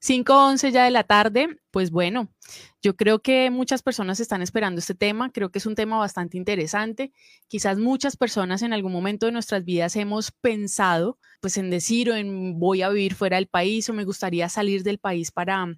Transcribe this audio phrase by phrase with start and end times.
[0.00, 2.28] 5.11 ya de la tarde, pues bueno,
[2.82, 6.36] yo creo que muchas personas están esperando este tema, creo que es un tema bastante
[6.36, 7.12] interesante.
[7.48, 12.16] Quizás muchas personas en algún momento de nuestras vidas hemos pensado pues en decir o
[12.16, 15.68] en voy a vivir fuera del país o me gustaría salir del país para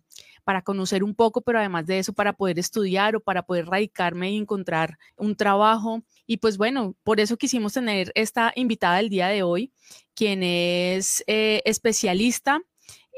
[0.44, 4.32] para conocer un poco, pero además de eso para poder estudiar o para poder radicarme
[4.32, 6.02] y encontrar un trabajo.
[6.26, 9.72] Y pues bueno, por eso quisimos tener esta invitada el día de hoy,
[10.14, 12.60] quien es eh, especialista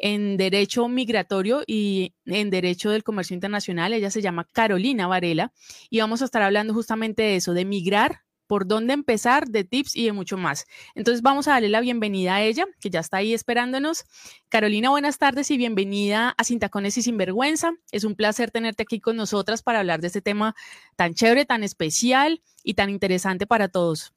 [0.01, 3.93] en Derecho Migratorio y en Derecho del Comercio Internacional.
[3.93, 5.53] Ella se llama Carolina Varela
[5.91, 9.96] y vamos a estar hablando justamente de eso, de migrar, por dónde empezar, de tips
[9.96, 10.67] y de mucho más.
[10.95, 14.04] Entonces vamos a darle la bienvenida a ella, que ya está ahí esperándonos.
[14.49, 17.73] Carolina, buenas tardes y bienvenida a Sin Tacones y Sinvergüenza.
[17.90, 20.54] Es un placer tenerte aquí con nosotras para hablar de este tema
[20.96, 24.13] tan chévere, tan especial y tan interesante para todos.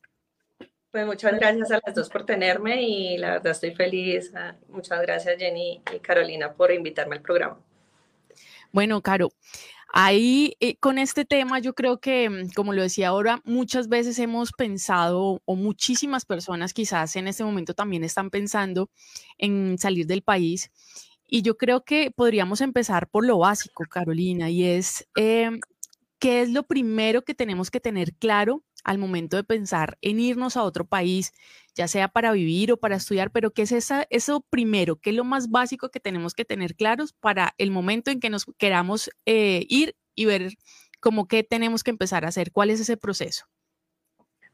[0.98, 4.32] Pues muchas gracias a las dos por tenerme y la verdad estoy feliz.
[4.34, 7.60] Ah, muchas gracias Jenny y Carolina por invitarme al programa.
[8.72, 9.30] Bueno, Caro,
[9.94, 14.18] ahí eh, con este tema yo creo que, mm, como lo decía ahora, muchas veces
[14.18, 18.90] hemos pensado o muchísimas personas quizás en este momento también están pensando
[19.38, 20.72] en salir del país.
[21.28, 25.59] Y yo creo que podríamos empezar por lo básico, Carolina, y es em,
[26.18, 30.58] qué es lo primero que tenemos que tener claro al momento de pensar en irnos
[30.58, 31.33] a otro país,
[31.75, 34.97] ya sea para vivir o para estudiar, pero ¿qué es esa, eso primero?
[34.97, 38.30] ¿Qué es lo más básico que tenemos que tener claros para el momento en que
[38.30, 40.53] nos queramos eh, ir y ver
[41.00, 42.52] cómo qué tenemos que empezar a hacer?
[42.52, 43.45] ¿Cuál es ese proceso?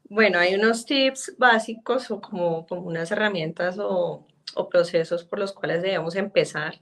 [0.08, 5.52] Bueno, hay unos tips básicos o como, como unas herramientas o, o procesos por los
[5.52, 6.80] cuales debemos empezar.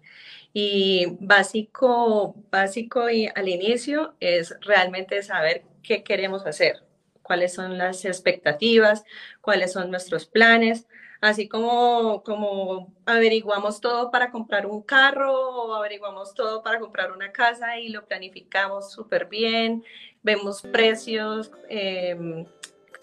[0.52, 6.82] Y básico, básico y al inicio es realmente saber qué queremos hacer
[7.22, 9.04] cuáles son las expectativas,
[9.40, 10.86] cuáles son nuestros planes,
[11.20, 17.32] así como, como averiguamos todo para comprar un carro o averiguamos todo para comprar una
[17.32, 19.84] casa y lo planificamos súper bien,
[20.22, 22.44] vemos precios, em,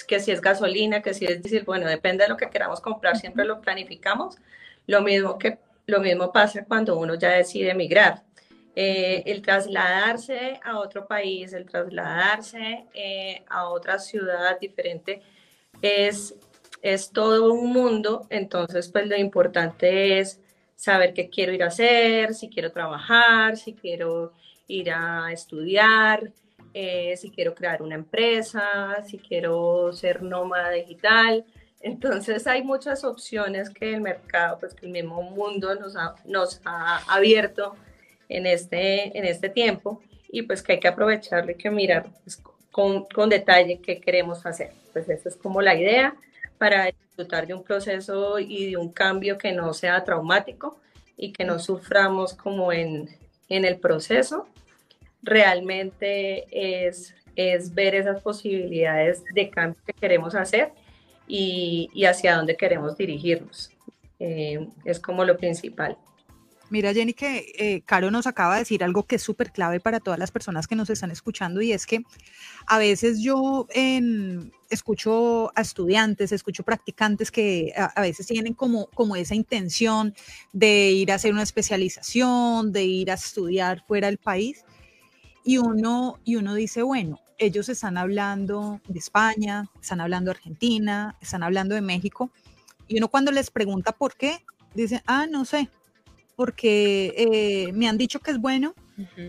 [0.08, 3.18] que si es gasolina, que si es decir, bueno, depende de lo que queramos comprar,
[3.18, 4.38] siempre lo planificamos.
[4.88, 5.60] Lo mismo que
[5.90, 8.24] lo mismo pasa cuando uno ya decide emigrar.
[8.76, 15.22] Eh, el trasladarse a otro país, el trasladarse eh, a otra ciudad diferente
[15.82, 16.36] es,
[16.82, 20.40] es todo un mundo, entonces pues lo importante es
[20.76, 24.34] saber qué quiero ir a hacer, si quiero trabajar, si quiero
[24.68, 26.32] ir a estudiar,
[26.74, 31.44] eh, si quiero crear una empresa, si quiero ser nómada digital.
[31.82, 36.98] Entonces hay muchas opciones que el mercado, pues que el mismo mundo nos nos ha
[37.14, 37.76] abierto
[38.30, 40.02] en este, en este tiempo
[40.32, 42.42] y pues que hay que aprovecharlo y que mirar pues,
[42.72, 44.72] con, con, detalle qué queremos hacer.
[44.94, 46.16] Pues esa es como la idea
[46.58, 50.80] para disfrutar de un proceso y de un cambio que no sea traumático
[51.18, 53.10] y que no suframos como en,
[53.50, 54.48] en el proceso.
[55.24, 60.72] Realmente es, es ver esas posibilidades de cambio que queremos hacer
[61.28, 63.72] y, y hacia dónde queremos dirigirnos.
[64.20, 65.98] Eh, es como lo principal.
[66.70, 70.00] Mira, Jenny, que eh, Caro nos acaba de decir algo que es súper clave para
[70.00, 72.04] todas las personas que nos están escuchando y es que
[72.68, 73.68] a veces yo
[74.70, 80.14] escucho a estudiantes, escucho practicantes que a, veces tienen como, como esa intención
[80.54, 84.64] de ir a hacer una especialización, de ir a estudiar fuera del país
[85.44, 91.16] y uno, y uno dice, bueno, ellos están hablando de España, están hablando de Argentina,
[91.20, 92.30] están hablando de México
[92.88, 95.70] y uno cuando les pregunta por qué, dice, ah, no sé,
[96.40, 98.74] porque eh, me han dicho que es bueno,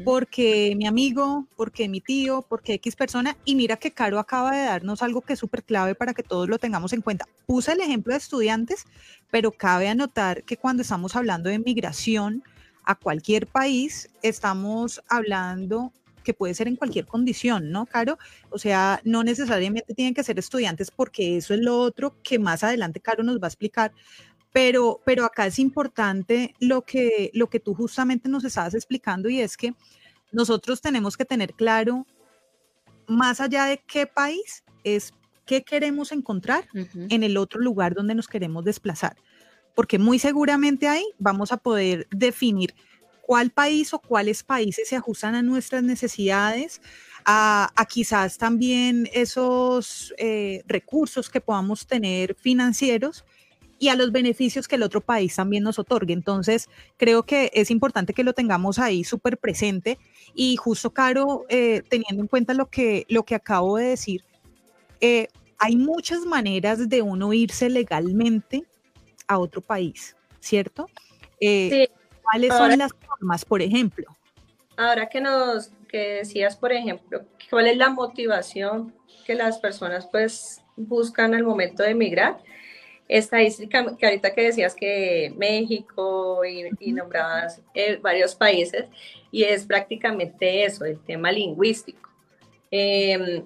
[0.05, 4.65] porque mi amigo, porque mi tío, porque X persona, y mira que Caro acaba de
[4.65, 7.27] darnos algo que es súper clave para que todos lo tengamos en cuenta.
[7.47, 8.85] Puse el ejemplo de estudiantes,
[9.29, 12.45] pero cabe anotar que cuando estamos hablando de migración
[12.85, 15.93] a cualquier país, estamos hablando
[16.23, 18.19] que puede ser en cualquier condición, ¿no, Caro?
[18.51, 22.63] O sea, no necesariamente tienen que ser estudiantes porque eso es lo otro que más
[22.63, 23.91] adelante Caro nos va a explicar,
[24.53, 29.41] pero, pero acá es importante lo que, lo que tú justamente nos estabas explicando y
[29.41, 29.75] es que
[30.33, 32.07] nosotros tenemos que tener claro,
[33.07, 35.13] más allá de qué país, es
[35.47, 39.17] qué queremos encontrar en el otro lugar donde nos queremos desplazar.
[39.75, 42.75] Porque muy seguramente ahí vamos a poder definir
[43.23, 46.81] cuál país o cuáles países se ajustan a nuestras necesidades,
[47.25, 53.25] a, quizás también esos eh, recursos que podamos tener financieros
[53.81, 56.13] y a los beneficios que el otro país también nos otorgue.
[56.13, 56.69] Entonces,
[56.99, 59.99] creo que es importante que lo tengamos ahí súper presente
[60.35, 64.23] y justo, Caro, eh, teniendo en cuenta lo que, lo que acabo de decir,
[65.01, 65.29] eh,
[65.59, 68.65] hay muchas maneras de uno irse legalmente
[69.27, 70.87] a otro país, ¿cierto?
[71.41, 74.15] Eh, sí, ¿Cuáles son las formas, por ejemplo?
[74.77, 78.95] Ahora que nos que decías, por ejemplo, cuál es la motivación
[79.27, 82.43] que las personas pues buscan al momento de emigrar,
[83.11, 88.87] estadística que ahorita que decías que México y, nombrabas eh, varios países,
[89.33, 92.09] y es prácticamente eso, el tema lingüístico.
[92.71, 93.45] Em,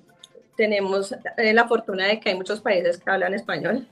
[0.55, 3.89] tenemos eh, la fortuna de que hay muchos países que hablan español,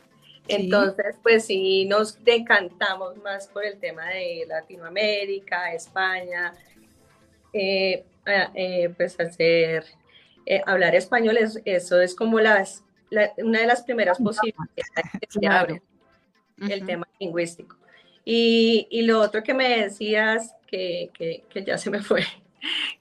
[0.47, 6.53] entonces pues sí nos decantamos más por el tema de Latinoamérica, España,
[7.55, 8.05] eh,
[8.97, 9.85] pues hacer,
[10.67, 12.85] hablar español, eso es como las
[13.39, 15.83] una de las primeras posibilidades que se abre,
[16.59, 17.77] el tema lingüístico.
[18.25, 22.23] Y, y, lo otro que me decías, que, que, que ya se me fue.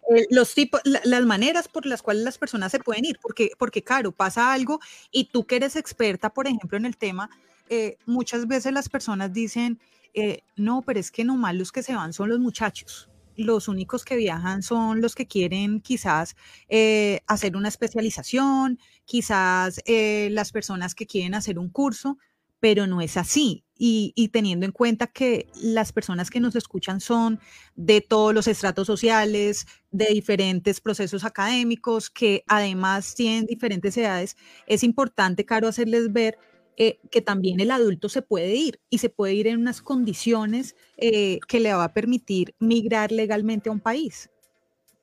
[0.10, 3.84] Eh, los tipos, las maneras por las cuales las personas se pueden ir, porque, porque
[3.84, 4.80] claro, pasa algo
[5.12, 7.30] y tú que eres experta, por ejemplo, en el tema,
[7.70, 9.80] eh, muchas veces las personas dicen,
[10.14, 14.06] eh, no, pero es que nomás los que se van son los muchachos los únicos
[14.06, 16.36] que viajan son los que quieren quizás
[16.70, 18.80] eh, hacer una especialización,
[19.12, 22.18] quizás eh, las personas que quieren hacer un curso,
[22.62, 23.66] pero no es así.
[23.78, 27.42] Y, teniendo en cuenta que las personas que nos escuchan son
[27.76, 34.82] de todos los estratos sociales, de diferentes procesos académicos, que además tienen diferentes edades, es
[34.82, 36.38] importante, Caro, hacerles ver
[36.78, 40.78] eh, que también el adulto se puede ir y se puede ir en unas condiciones
[40.96, 44.30] eh, que le va a permitir migrar legalmente a un país.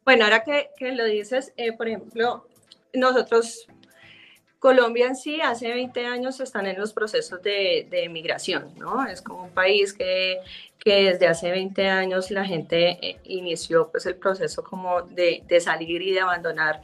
[0.06, 2.46] Bueno, ahora que, lo dices, por ejemplo,
[2.94, 3.69] nosotros,
[4.58, 9.06] Colombia en sí, hace 20 años están en los procesos de, de migración, ¿no?
[9.06, 10.38] Es como un país que,
[10.78, 16.02] que desde hace 20 años la gente inició pues el proceso como de, de salir
[16.02, 16.82] y de abandonar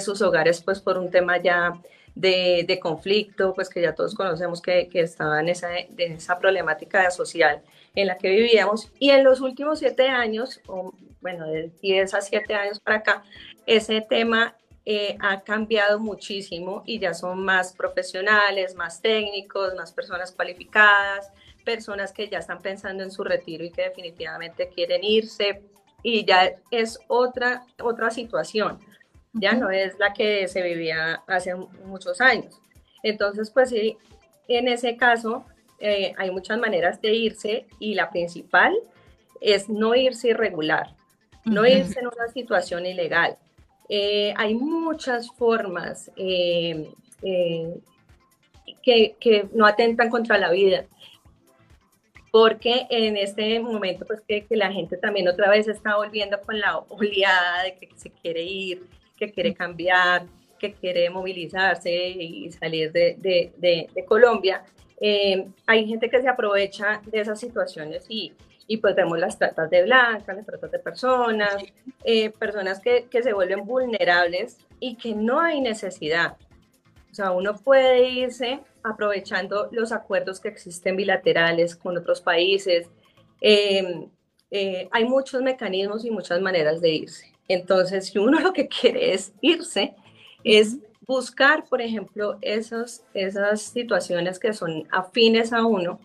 [0.00, 1.80] sus hogares pues por un tema ya
[2.18, 7.62] de, conflicto, pues que ya todos conocemos que, que estaba en esa, esa problemática social
[7.94, 8.90] en la que vivíamos.
[8.98, 13.22] Y en los últimos siete años, o bueno, de 10 a 7 años para acá,
[13.66, 14.56] ese tema
[14.90, 21.30] eh, ha cambiado muchísimo y ya son más profesionales, más técnicos, más personas cualificadas,
[21.62, 25.62] personas que ya están pensando en su retiro y que definitivamente quieren irse
[26.02, 28.78] y ya es otra, otra situación
[29.32, 31.54] ya no es la que se vivía hace
[31.84, 32.58] muchos años.
[33.02, 33.96] Entonces, pues sí,
[34.48, 35.44] en ese caso
[35.78, 38.74] eh, hay muchas maneras de irse y la principal
[39.40, 40.94] es no irse irregular,
[41.44, 43.36] no irse en una situación ilegal.
[43.88, 46.90] Eh, hay muchas formas eh,
[48.82, 50.84] que, que, no atentan contra la vida,
[52.30, 56.78] porque en este momento, pues que, la gente también otra vez está volviendo con la
[56.78, 58.86] oleada de que se quiere ir,
[59.16, 60.26] que quiere cambiar,
[60.58, 64.64] que quiere movilizarse y salir de, Colombia,
[65.00, 68.32] eh, hay gente que se aprovecha de esas situaciones y,
[68.70, 71.56] y pues vemos las tratas de blancas, las tratas de personas,
[72.04, 76.36] eh, personas que, que, se vuelven vulnerables y que no hay necesidad.
[77.10, 82.88] O sea, uno puede irse aprovechando los acuerdos que existen bilaterales con otros países.
[83.40, 84.08] Eh,
[84.90, 87.32] hay muchos mecanismos y muchas maneras de irse.
[87.48, 89.94] Entonces, si uno lo que quiere es irse,
[90.44, 90.76] es
[91.06, 96.00] buscar, por ejemplo, esos, esas situaciones que son afines a uno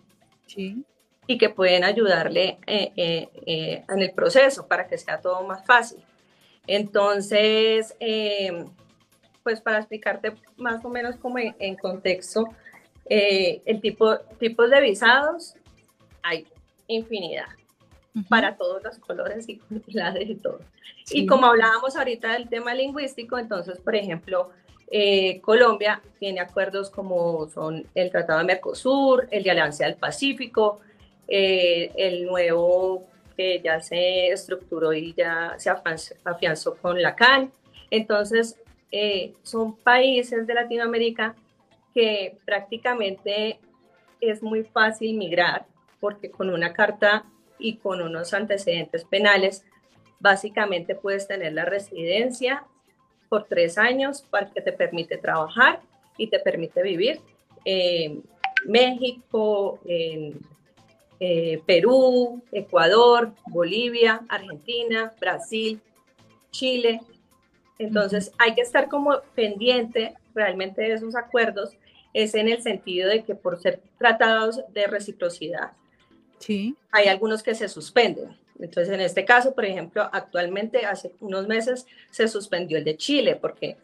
[1.26, 5.64] y que pueden ayudarle eh, eh, eh, en el proceso para que sea todo más
[5.64, 6.02] fácil.
[6.66, 7.94] Entonces,
[9.42, 12.48] pues para explicarte más o menos como en, contexto,
[13.06, 15.54] el tipo tipos de visados
[16.22, 16.46] hay
[16.86, 17.48] infinidad
[18.30, 20.60] para todos los colores y cualidades y todo.
[21.10, 24.50] Y como hablábamos ahorita del tema lingüístico, entonces, por ejemplo,
[24.90, 30.80] eh, Colombia tiene acuerdos como son el Tratado de Mercosur, el de Alianza del Pacífico,
[31.28, 37.50] eh, el nuevo que ya se estructuró y ya se afianzó, con la CAN.
[37.90, 38.56] Entonces,
[38.92, 41.34] eh, son países de Latinoamérica
[41.92, 43.58] que prácticamente
[44.20, 45.66] es muy fácil migrar
[46.00, 47.24] porque con una carta
[47.58, 49.64] y con unos antecedentes penales,
[50.20, 52.64] básicamente puedes tener la residencia
[53.28, 55.80] por tres años para que te permite trabajar
[56.18, 57.20] y te permite vivir
[57.64, 58.22] en
[58.66, 60.38] México, en
[61.20, 65.80] eh, Perú, Ecuador, Bolivia, Argentina, Brasil,
[66.50, 67.00] Chile.
[67.78, 71.70] Entonces hay que estar como pendiente realmente de esos acuerdos,
[72.12, 75.72] es en el sentido de que por ser tratados de reciprocidad,
[76.90, 78.36] hay algunos que se suspenden.
[78.58, 83.36] Entonces, en este caso, por ejemplo, actualmente hace unos meses se suspendió el de Chile
[83.36, 83.76] porque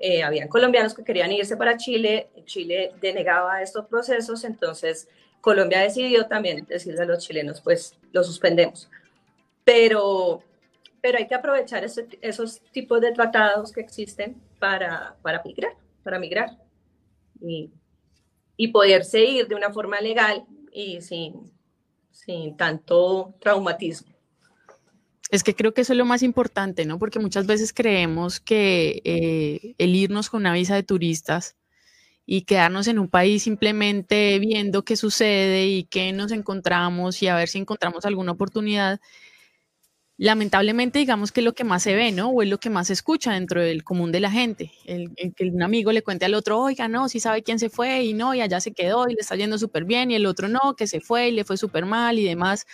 [0.00, 5.08] eh, habían colombianos que querían irse para Chile, Chile denegaba estos procesos, entonces
[5.42, 8.88] Colombia decidió también decirle a los chilenos, pues lo suspendemos.
[9.64, 10.42] pero,
[11.02, 15.72] pero hay que aprovechar esos tipos de tratados que existen para, para migrar,
[16.04, 16.50] para migrar
[17.40, 17.70] y,
[18.56, 21.52] y poderse ir de una forma legal y sin,
[22.12, 24.12] sin tanto traumatismo.
[25.30, 26.98] Es que creo que eso es lo más importante, ¿no?
[27.00, 31.56] Porque muchas veces creemos que eh, el irnos con una visa de turistas
[32.26, 37.36] y quedarnos en un país simplemente viendo qué sucede y qué nos encontramos y a
[37.36, 39.00] ver si encontramos alguna oportunidad,
[40.18, 42.30] lamentablemente digamos que es lo que más se ve, ¿no?
[42.30, 44.72] O es lo que más se escucha dentro del común de la gente.
[44.84, 48.04] El, que un amigo le cuente al otro, oiga, no, si sabe quién se fue
[48.04, 50.48] y no, y allá se quedó y le está yendo súper bien y el otro
[50.48, 52.66] no, que se fue y le fue súper mal y demás.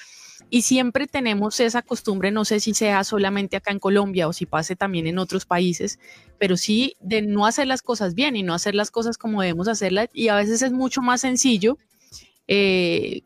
[0.50, 4.46] Y siempre tenemos esa costumbre, no sé si sea solamente acá en Colombia o si
[4.46, 5.98] pase también en otros países,
[6.38, 9.68] pero sí de no hacer las cosas bien y no hacer las cosas como debemos
[9.68, 10.08] hacerlas.
[10.12, 11.78] Y a veces es mucho más sencillo
[12.46, 13.22] eh,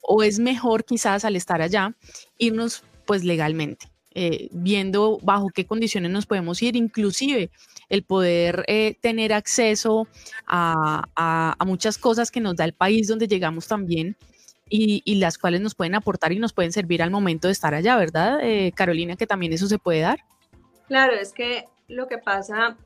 [0.00, 1.94] o es mejor quizás al estar allá
[2.38, 3.92] irnos pues legalmente.
[4.14, 7.50] Eh, viendo bajo qué condiciones nos podemos ir, inclusive
[7.88, 10.06] el poder eh, tener acceso
[10.46, 14.16] a, a, muchas cosas que nos da el país donde llegamos también
[14.74, 17.96] y, las cuales nos pueden aportar y nos pueden servir al momento de estar allá,
[17.96, 19.16] ¿verdad, eh, Carolina?
[19.16, 20.20] Que también eso se puede dar.
[20.88, 22.78] Claro, es que lo que pasa,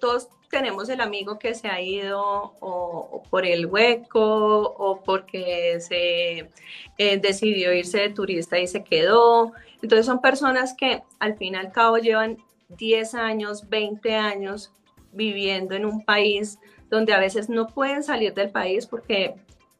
[0.00, 6.50] todos tenemos el amigo que se ha ido o, por el hueco o porque se
[6.96, 9.52] eh, decidió irse de turista y se quedó.
[9.82, 12.38] Entonces son personas que al fin y al cabo llevan
[12.70, 14.72] 10 años, 20 años
[15.12, 19.34] viviendo en un país donde a veces no pueden salir del país porque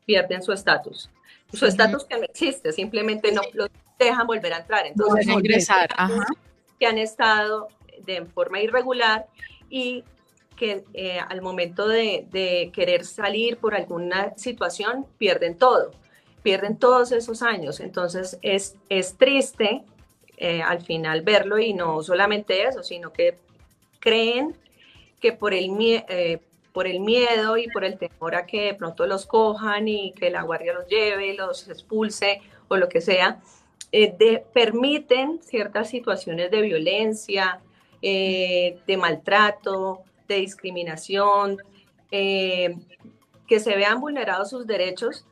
[0.05, 1.09] pierden su estatus
[1.53, 3.69] su estatus que no existe, simplemente no los
[3.99, 4.87] dejan volver a entrar.
[4.87, 5.91] Entonces, ingresar,
[6.79, 7.69] que han estado
[8.05, 9.27] de forma irregular
[9.71, 10.05] y
[10.57, 15.93] que eh, al momento de, querer salir por alguna situación pierden todo,
[16.43, 17.81] pierden todos esos años.
[17.81, 19.85] Entonces es, es triste
[20.37, 23.39] eh, al final verlo y no solamente eso, sino que
[24.01, 24.57] creen
[25.21, 26.41] que por el, eh,
[26.73, 30.31] por el miedo y por el temor a que de pronto los cojan y que
[30.31, 33.41] la guardia los lleve, los expulse o lo que sea,
[33.93, 37.61] eh, permiten ciertas situaciones de violencia,
[38.01, 41.59] eh, de maltrato, de discriminación,
[42.11, 42.75] eh,
[43.47, 45.27] que se vean vulnerados sus derechos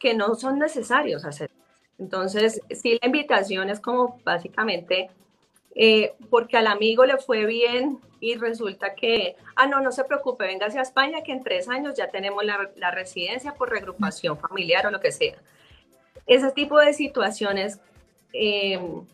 [0.00, 1.50] que no son necesarios hacer.
[1.98, 5.10] Entonces, sí, la invitación es como básicamente
[5.74, 10.46] eh, porque al amigo le fue bien y resulta que, ah, no, no se preocupe,
[10.46, 14.90] venga hacia España, que en tres años ya tenemos la, residencia por regrupación familiar o
[14.90, 15.36] lo que sea.
[16.26, 17.80] Ese tipo de situaciones
[18.32, 19.04] em,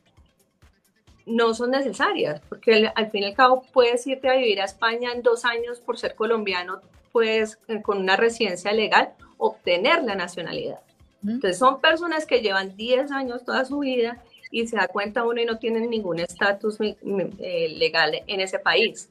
[1.27, 5.13] no son necesarias, porque al, fin y al cabo puedes irte a vivir a España
[5.13, 6.81] en dos años por ser colombiano,
[7.13, 10.81] puedes eh, con una residencia legal obtener la nacionalidad.
[11.23, 14.23] Entonces son personas que llevan 10 años toda su vida
[14.55, 19.09] y se da cuenta uno y no tienen ningún estatus eh, legal en ese país.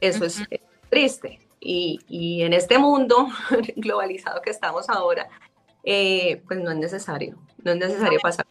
[0.00, 0.42] Eso es
[0.88, 1.38] triste.
[1.60, 3.28] Y, y, en este mundo
[3.76, 5.28] globalizado que estamos ahora,
[5.84, 8.46] eh, pues no es necesario, no es necesario pasar.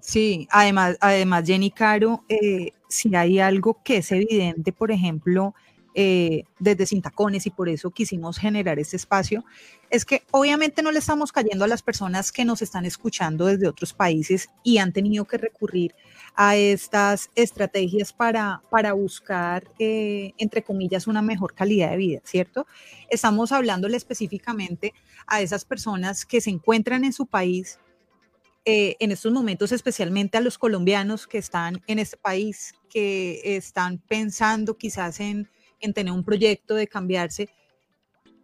[0.00, 5.54] Sí, además, además Jenny Caro, eh, si hay algo que es evidente, por ejemplo,
[5.98, 9.46] eh, desde Sin Tacones y por eso quisimos generar este espacio,
[9.88, 13.66] es que obviamente no le estamos cayendo a las personas que nos están escuchando desde
[13.66, 15.94] otros países y han tenido que recurrir
[16.34, 22.66] a estas estrategias para, para buscar, eh, entre comillas, una mejor calidad de vida, ¿cierto?
[23.08, 24.92] Estamos hablándole específicamente
[25.26, 27.78] a esas personas que se encuentran en su país.
[28.66, 33.96] Eh, en estos momentos, especialmente a los colombianos que están en este país, que están
[33.96, 35.48] pensando quizás en
[35.80, 37.48] en tener un proyecto de cambiarse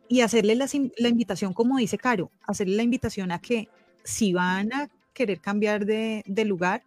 [0.08, 0.66] y hacerle la,
[1.08, 3.68] invitación, como dice Caro, hacerle la invitación a que
[4.04, 6.82] si van a querer cambiar de, lugar,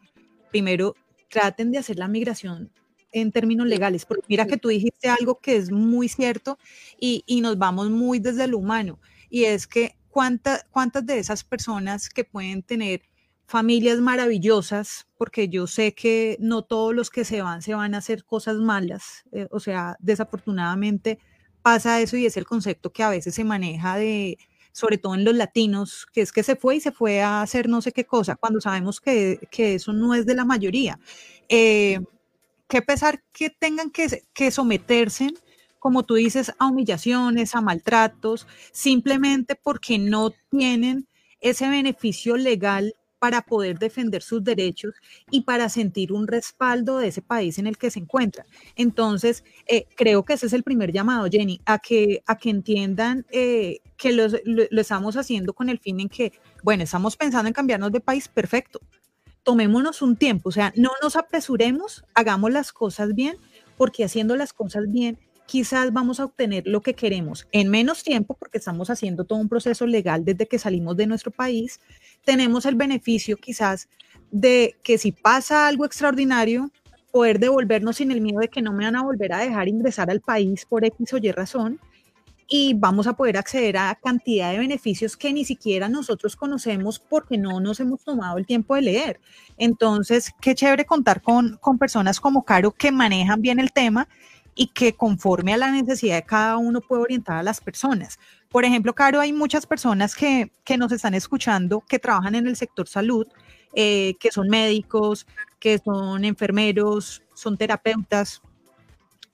[0.51, 0.95] primero
[1.29, 2.71] traten de hacer la migración
[3.11, 6.59] en términos legales, porque mira que tú dijiste algo que es muy cierto
[6.99, 8.99] y, nos vamos muy desde lo humano,
[9.29, 10.63] y es que cuántas
[11.03, 13.01] de esas personas que pueden tener
[13.47, 17.99] familias maravillosas, porque yo sé que no todos los que se van se van a
[17.99, 21.19] hacer cosas malas, eh, o sea, desafortunadamente
[21.61, 24.37] pasa eso y es el concepto que a veces se maneja de,
[24.71, 27.69] sobre todo en los latinos, que es que se fue y se fue a hacer
[27.69, 30.99] no sé qué cosa, cuando sabemos que, eso no es de la mayoría.
[31.49, 32.01] Eh,
[32.67, 35.33] qué pesar que tengan que, que someterse,
[35.79, 41.07] como tú dices, a humillaciones, a maltratos, simplemente porque no tienen
[41.39, 42.95] ese beneficio legal
[43.25, 44.94] para poder defender sus derechos
[45.32, 48.46] y para sentir un respaldo de ese país en el que se encuentra.
[48.75, 53.25] Entonces, eh, creo que ese es el primer llamado, Jenny, a que, a que entiendan
[53.32, 54.27] eh, que lo,
[54.79, 58.79] estamos haciendo con el fin en que, bueno, estamos pensando en cambiarnos de país, perfecto,
[59.41, 63.38] tomémonos un tiempo, o sea, no nos apresuremos, hagamos las cosas bien,
[63.75, 68.35] porque haciendo las cosas bien, quizás vamos a obtener lo que queremos en menos tiempo,
[68.37, 71.79] porque estamos haciendo todo un proceso legal desde que salimos de nuestro país.
[72.23, 73.87] Tenemos el beneficio quizás
[74.31, 76.71] de que si pasa algo extraordinario,
[77.11, 80.09] poder devolvernos sin el miedo de que no me van a volver a dejar ingresar
[80.09, 81.79] al país por X o Y razón
[82.47, 87.37] y vamos a poder acceder a cantidad de beneficios que ni siquiera nosotros conocemos porque
[87.37, 89.19] no nos hemos tomado el tiempo de leer.
[89.57, 94.07] Entonces, qué chévere contar con, con personas como Caro que manejan bien el tema
[94.55, 98.17] y que conforme a la necesidad de cada uno puede orientar a las personas.
[98.50, 102.55] Por ejemplo, Caro, hay muchas personas que, que nos están escuchando que trabajan en el
[102.55, 103.27] sector salud,
[103.74, 105.27] eh, que son médicos,
[105.59, 108.41] que son enfermeros, son terapeutas.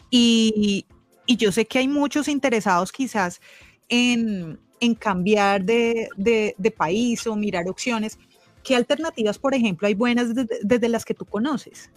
[0.09, 0.85] Y,
[1.25, 3.39] y yo sé que hay muchos interesados quizás
[3.87, 4.59] en,
[4.99, 8.17] cambiar de, país o mirar opciones.
[8.63, 11.89] ¿Qué alternativas, por ejemplo, hay buenas desde, las que tú conoces?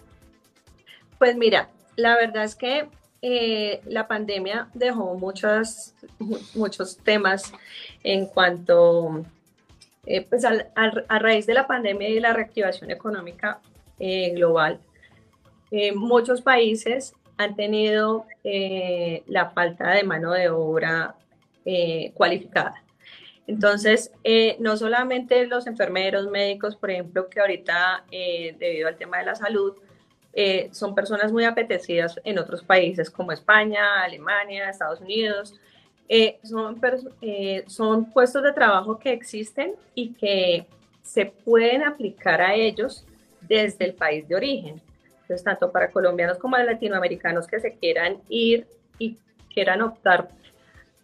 [1.17, 2.89] Pues mira, la verdad es que
[3.27, 5.95] eh, la pandemia dejó muchos,
[6.53, 7.51] muchos temas
[8.03, 9.25] en cuanto,
[10.05, 13.61] eh, pues a raíz de la pandemia y la reactivación económica
[13.97, 14.79] eh, global,
[15.95, 18.27] muchos países han tenido
[19.25, 21.15] la falta de mano de obra
[22.13, 22.83] cualificada.
[23.47, 24.11] Entonces,
[24.59, 29.73] no solamente los enfermeros, médicos, por ejemplo, que ahorita, debido al tema de la salud,
[30.71, 35.53] son personas muy apetecidas en otros países como España, Alemania, Estados Unidos.
[36.43, 36.81] son,
[37.67, 40.67] son puestos de trabajo que existen y que
[41.01, 43.05] se pueden aplicar a ellos
[43.41, 44.81] desde el país de origen.
[45.21, 48.67] Entonces, tanto para colombianos como latinoamericanos que se quieran ir
[48.99, 49.17] y
[49.53, 50.29] quieran optar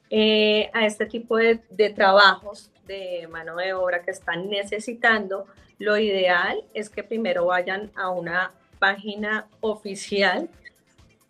[0.09, 1.59] eh, a este tipo de,
[1.95, 5.47] trabajos de mano de obra que están necesitando,
[5.79, 10.49] lo ideal es que primero vayan a una página oficial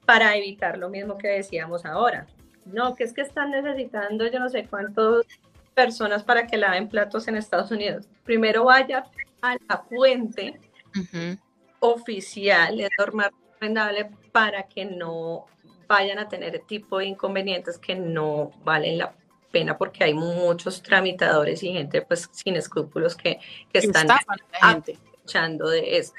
[0.06, 2.26] para evitar lo mismo que decíamos ahora.
[2.66, 5.26] No, que es que están necesitando yo no sé cuántas
[5.76, 8.08] personas para que laven platos en Estados Unidos.
[8.24, 9.06] Primero vaya
[9.42, 10.60] a la fuente
[11.82, 15.46] oficial, es normal recomendable para que no
[15.88, 19.14] vayan a tener tipo de inconvenientes que no valen la
[19.52, 23.42] pena porque hay muchos tramitadores y gente pues sin escrúpulos que,
[23.74, 24.08] están
[25.26, 26.16] echando de esto.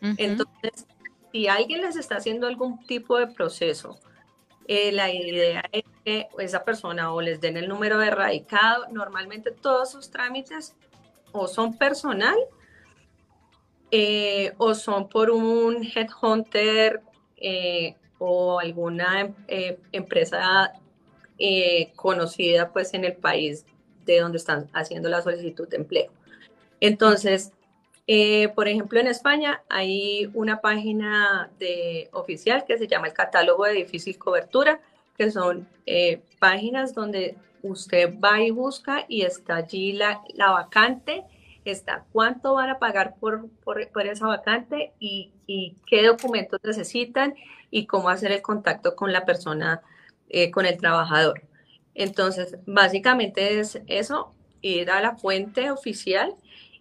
[0.00, 0.86] Entonces,
[1.32, 3.98] si alguien les está haciendo algún tipo de proceso,
[4.68, 8.86] eh, la idea es que esa persona o les den el número de radicado.
[8.90, 10.74] Normalmente todos sus trámites
[11.32, 12.36] o son personal
[13.90, 17.00] eh, o son por un headhunter
[17.36, 19.32] eh, o alguna
[19.92, 20.72] empresa
[21.94, 23.66] conocida pues en el país
[24.04, 26.10] de donde están haciendo la solicitud de empleo.
[26.80, 27.52] Entonces,
[28.54, 33.72] por ejemplo, en España hay una página de, oficial que se llama el Catálogo de
[33.72, 34.80] Difícil Cobertura,
[35.16, 35.68] que son
[36.38, 41.24] páginas donde usted va y busca y está allí la, la vacante
[41.70, 45.32] está cuánto van a pagar por, por, esa vacante y,
[45.86, 47.34] qué documentos necesitan
[47.70, 49.82] y cómo hacer el contacto con la persona,
[50.28, 51.42] eh, con el trabajador.
[51.94, 56.34] Entonces, básicamente es eso, ir a la fuente oficial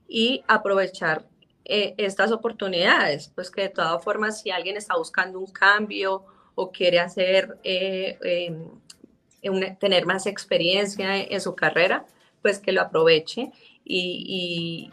[0.07, 1.25] y aprovechar
[1.67, 6.71] eh, estas oportunidades, pues que de todas formas, si alguien está buscando un cambio o
[6.71, 12.05] quiere hacer, eh, em, tener más experiencia en su carrera,
[12.41, 13.51] pues que lo aproveche
[13.83, 14.91] y,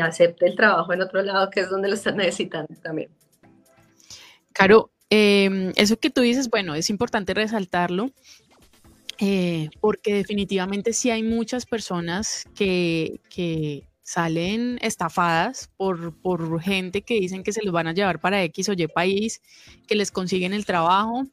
[0.00, 3.10] acepte el trabajo en otro lado, que es donde lo están necesitando también.
[4.52, 8.10] Caro, em, eso que tú dices, bueno, es importante resaltarlo.
[9.20, 13.20] Eh, porque definitivamente sí hay muchas personas que,
[14.02, 18.72] salen estafadas por, gente que dicen que se los van a llevar para X o
[18.72, 19.40] Y país,
[19.86, 21.26] que les consiguen el trabajo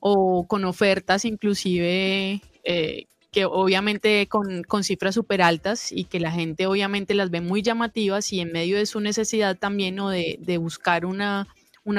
[0.00, 6.68] o con ofertas inclusive eh, que obviamente con, cifras súper altas y que la gente
[6.68, 11.04] obviamente las ve muy llamativas y en medio de su necesidad también o de, buscar
[11.04, 11.48] una,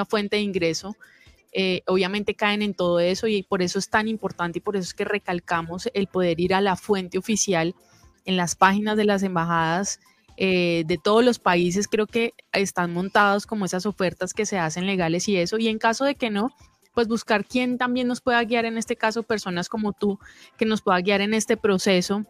[0.07, 0.95] fuente de ingreso,
[1.57, 4.83] eh, obviamente caen en todo eso y por eso es tan importante y por eso
[4.83, 7.75] es que recalcamos el poder ir a la fuente oficial
[8.25, 10.01] en las páginas de las embajadas
[10.35, 14.85] eh, de todos los países, creo que están montados como esas ofertas que se hacen
[14.85, 16.53] legales y eso, y en caso de que no,
[16.93, 20.19] pues buscar quién también nos pueda guiar, en este caso personas como tú,
[20.57, 22.25] que nos pueda guiar en este proceso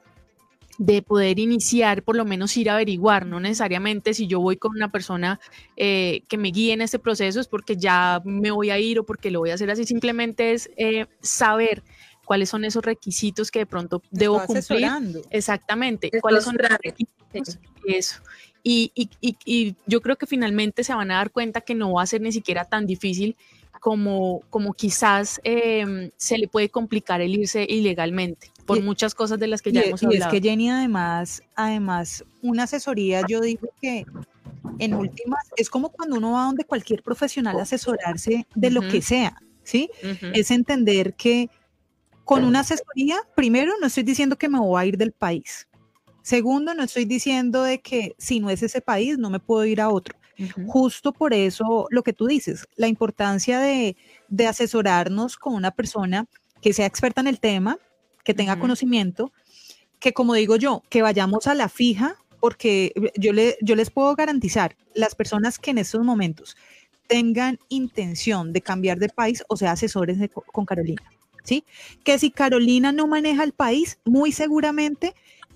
[0.77, 4.71] de poder iniciar, por lo menos ir a averiguar, no necesariamente si yo voy con
[4.71, 5.39] una persona
[5.77, 9.05] eh, que me guíe en este proceso es porque ya me voy a ir o
[9.05, 11.83] porque lo voy a hacer así, simplemente es eh, saber
[12.25, 14.89] cuáles son esos requisitos que de pronto debo cumplir.
[15.29, 17.59] Exactamente, cuáles son los requisitos.
[17.87, 18.19] Eso.
[18.67, 22.01] Y, y, y, yo creo que finalmente se van a dar cuenta que no va
[22.01, 23.37] a ser ni siquiera tan difícil
[23.85, 29.45] como, como quizás em, se le puede complicar el irse ilegalmente por muchas cosas de
[29.45, 30.33] las que ya hemos hablado.
[30.33, 34.03] Y es que Jenny además, además, una asesoría, yo digo que
[34.79, 39.03] en últimas, es como cuando uno va donde cualquier profesional a asesorarse de lo que
[39.03, 39.91] sea, ¿sí?
[40.33, 41.51] Es entender que
[42.23, 45.67] con una asesoría, primero, no estoy diciendo que me voy a ir del país.
[46.23, 49.79] Segundo, no estoy diciendo de que si no es ese país, no me puedo ir
[49.79, 50.17] a otro.
[50.67, 53.95] Justo por eso lo que tú dices, la importancia de,
[54.47, 56.25] asesorarnos con una persona
[56.61, 57.77] que sea experta en el tema,
[58.23, 59.31] que tenga conocimiento,
[59.99, 64.15] que como digo yo, que vayamos a la fija, porque yo, le, yo les puedo
[64.15, 66.55] garantizar, las personas que en estos momentos
[67.07, 70.17] tengan intención de cambiar de país, o sea, asesores
[70.51, 71.03] con Carolina,
[71.43, 71.63] ¿sí?
[72.03, 75.13] Que si Carolina no maneja el país, muy seguramente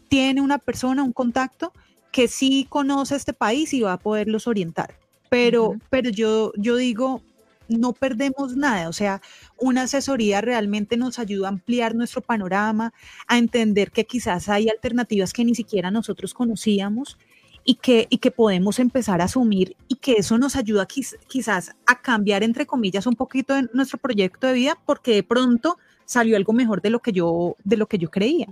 [0.07, 1.73] tiene una persona, un contacto
[2.11, 4.95] que sí conoce este país y va a poderlos orientar.
[5.29, 7.21] Pero, pero yo, yo digo,
[7.69, 9.21] no perdemos nada, o sea,
[9.57, 12.93] una asesoría realmente nos ayuda a ampliar nuestro panorama,
[13.27, 17.17] a entender que quizás hay alternativas que ni siquiera nosotros conocíamos
[17.63, 20.87] y que, y que podemos empezar a asumir y que eso nos ayuda
[21.27, 25.77] quizás a cambiar, entre comillas, un poquito de nuestro proyecto de vida porque de pronto
[26.05, 28.47] salió algo mejor de lo que yo, de lo que yo creía.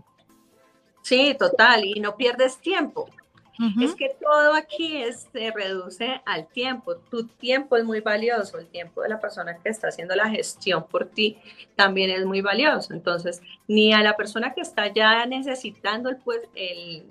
[1.02, 3.10] Sí, total, y no pierdes tiempo.
[3.82, 6.98] Es que todo aquí se reduce al tiempo.
[6.98, 10.88] Tu tiempo es muy valioso, el tiempo de la persona que está haciendo la gestión
[10.88, 11.38] por ti
[11.76, 12.94] también es muy valioso.
[12.94, 17.06] Entonces, ni a la persona que está ya necesitando el, pues, el,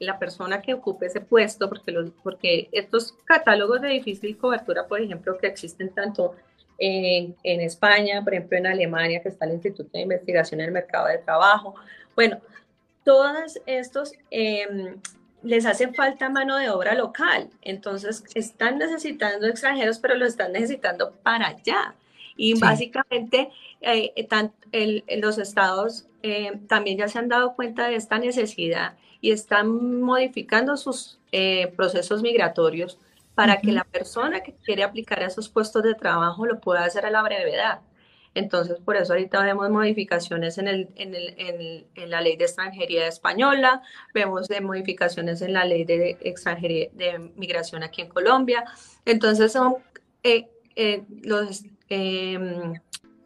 [0.00, 5.00] la persona que ocupe ese puesto, porque, los, porque estos catálogos de difícil cobertura, por
[5.00, 6.34] ejemplo, que existen tanto
[6.78, 10.72] en, en España, por ejemplo, en Alemania, que está el Instituto de Investigación en el
[10.72, 11.74] Mercado de Trabajo,
[12.16, 12.40] bueno,
[13.04, 14.96] todos estos em,
[15.44, 17.50] les hace falta mano de obra local.
[17.62, 21.94] Entonces, están necesitando extranjeros, pero lo están necesitando para allá.
[22.36, 24.12] Y básicamente, eh,
[25.18, 30.76] los estados eh, también ya se han dado cuenta de esta necesidad y están modificando
[30.76, 32.98] sus eh, procesos migratorios
[33.34, 37.04] para que la persona que quiere aplicar a esos puestos de trabajo lo pueda hacer
[37.04, 37.80] a la brevedad.
[38.34, 43.06] Entonces, por eso ahorita vemos modificaciones en, el, en, el, en, la ley de extranjería
[43.06, 48.64] española, vemos de modificaciones en la ley de extranjería de migración aquí en Colombia.
[49.04, 49.76] Entonces, son
[50.24, 52.74] eh, eh, los, em,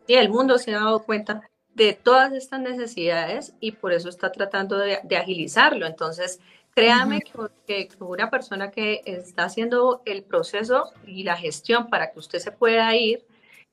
[0.07, 1.43] y el mundo se ha dado cuenta
[1.75, 5.87] de todas estas necesidades y por eso está tratando de, agilizarlo.
[5.87, 6.41] Entonces,
[6.75, 7.21] créame
[7.67, 12.53] que, una persona que está haciendo el proceso y la gestión para que usted se
[12.53, 13.25] pueda ir,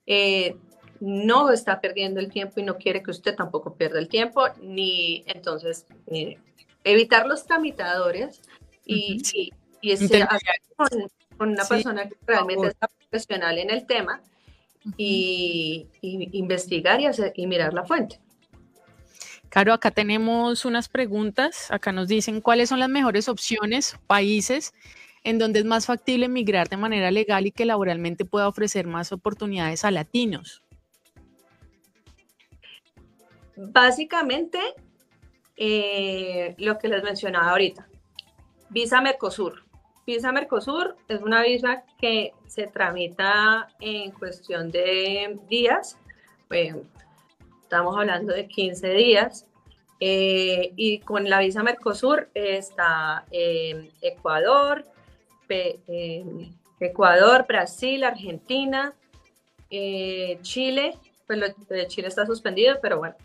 [0.05, 0.55] eh,
[0.99, 5.23] no está perdiendo el tiempo y no quiere que usted tampoco pierda el tiempo, ni
[5.27, 5.85] entonces
[6.83, 8.41] evitar los tramitadores
[8.85, 9.21] y,
[9.81, 9.97] y,
[11.37, 14.21] con, una persona que realmente está profesional en el tema
[14.97, 18.19] y, investigar y, hacer, y mirar la fuente.
[19.49, 21.71] Claro, acá tenemos unas preguntas.
[21.71, 24.73] Acá nos dicen cuáles son las mejores opciones, países
[25.25, 29.11] en donde es más factible migrar de manera legal y que laboralmente pueda ofrecer más
[29.11, 30.61] oportunidades a latinos.
[33.55, 34.59] Básicamente,
[35.55, 37.87] eh, lo que les mencionaba ahorita,
[38.69, 39.63] visa Mercosur.
[40.05, 45.97] Visa Mercosur es una visa que se tramita en cuestión de días,
[47.61, 49.47] estamos hablando de 15 días,
[49.99, 54.85] eh, y con la visa Mercosur está Ecuador,
[56.79, 58.93] Ecuador, Brasil, Argentina,
[59.69, 61.47] eh, Chile, pues lo
[61.87, 63.15] Chile está suspendido, pero bueno,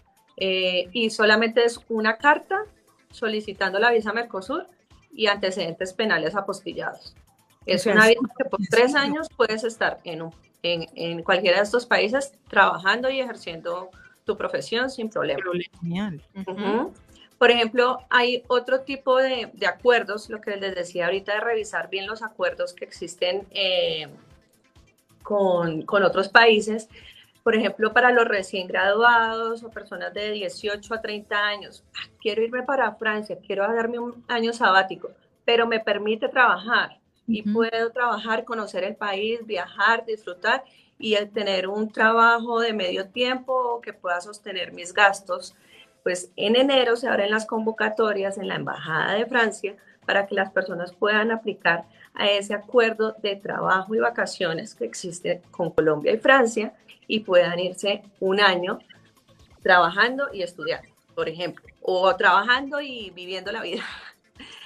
[0.40, 2.64] eh, y solamente es una carta
[3.11, 4.66] solicitando la visa Mercosur
[5.12, 7.14] y antecedentes penales apostillados.
[7.66, 10.31] Es una visa que por tres años puedes estar en,
[10.62, 13.90] en, en, cualquiera de estos países trabajando y ejerciendo
[14.24, 15.42] tu profesión sin problema.
[17.37, 21.90] Por ejemplo, hay otro tipo de, de, acuerdos, lo que les decía ahorita, de revisar
[21.90, 24.09] bien los acuerdos que existen eh,
[25.22, 26.88] con, con otros países
[27.42, 32.42] por ejemplo, para los recién graduados o personas de 18 a 30 años, ah, quiero
[32.42, 35.11] irme para Francia, quiero darme un año sabático,
[35.44, 40.64] pero me permite trabajar y puedo trabajar, conocer el país, viajar, disfrutar
[40.98, 45.55] y el tener un trabajo de medio tiempo que pueda sostener mis gastos.
[46.03, 50.50] Pues en enero se abren las convocatorias en la Embajada de Francia para que las
[50.50, 56.18] personas puedan aplicar a ese acuerdo de trabajo y vacaciones que existe con Colombia y
[56.18, 56.75] Francia
[57.07, 58.79] y puedan irse un año
[59.62, 63.83] trabajando y estudiando, por ejemplo, o trabajando y viviendo la vida.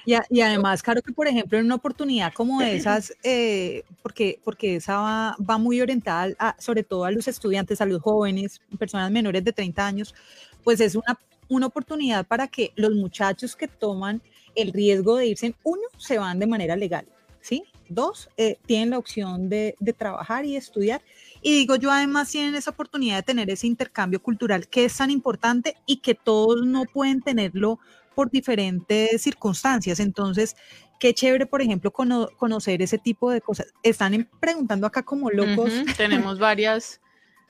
[0.07, 4.77] Y, y, además, claro que, por ejemplo, en una oportunidad como esas, eh, porque, porque
[4.77, 9.53] esa va, muy orientada sobre todo a los estudiantes, a los jóvenes, personas menores de
[9.53, 10.15] 30 años,
[10.63, 14.21] pues es una, una oportunidad para que los muchachos que toman
[14.55, 17.07] el riesgo de irse, uno, se van de manera legal,
[17.45, 17.63] ¿sí?
[17.91, 21.03] Dos, eh, tienen la opción de, de trabajar y estudiar.
[21.43, 25.11] Y digo yo, además tienen esa oportunidad de tener ese intercambio cultural que es tan
[25.11, 27.79] importante y que todos no pueden tenerlo
[28.15, 30.01] por diferentes circunstancias.
[30.01, 30.57] Entonces,
[30.99, 33.67] qué chévere, por ejemplo, conocer ese tipo de cosas.
[33.83, 35.71] Están preguntando acá como locos.
[35.99, 37.03] Tenemos varias,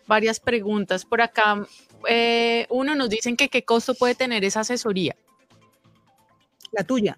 [0.08, 1.64] varias preguntas por acá.
[2.08, 5.14] Eh, uno nos dicen que qué costo puede tener esa asesoría.
[6.72, 7.16] La tuya.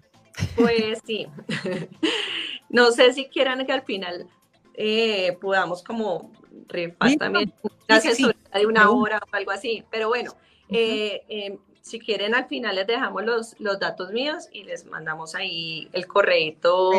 [0.55, 1.25] Pues sí.
[2.69, 4.27] no sé si quieran que al final
[4.73, 6.31] eh, podamos como
[6.67, 9.83] rifar también una asesoría de una hora o algo así.
[9.89, 10.35] Pero bueno,
[10.69, 15.35] eh, em, si quieren al final les dejamos los, los datos míos y les mandamos
[15.35, 16.91] ahí el correito.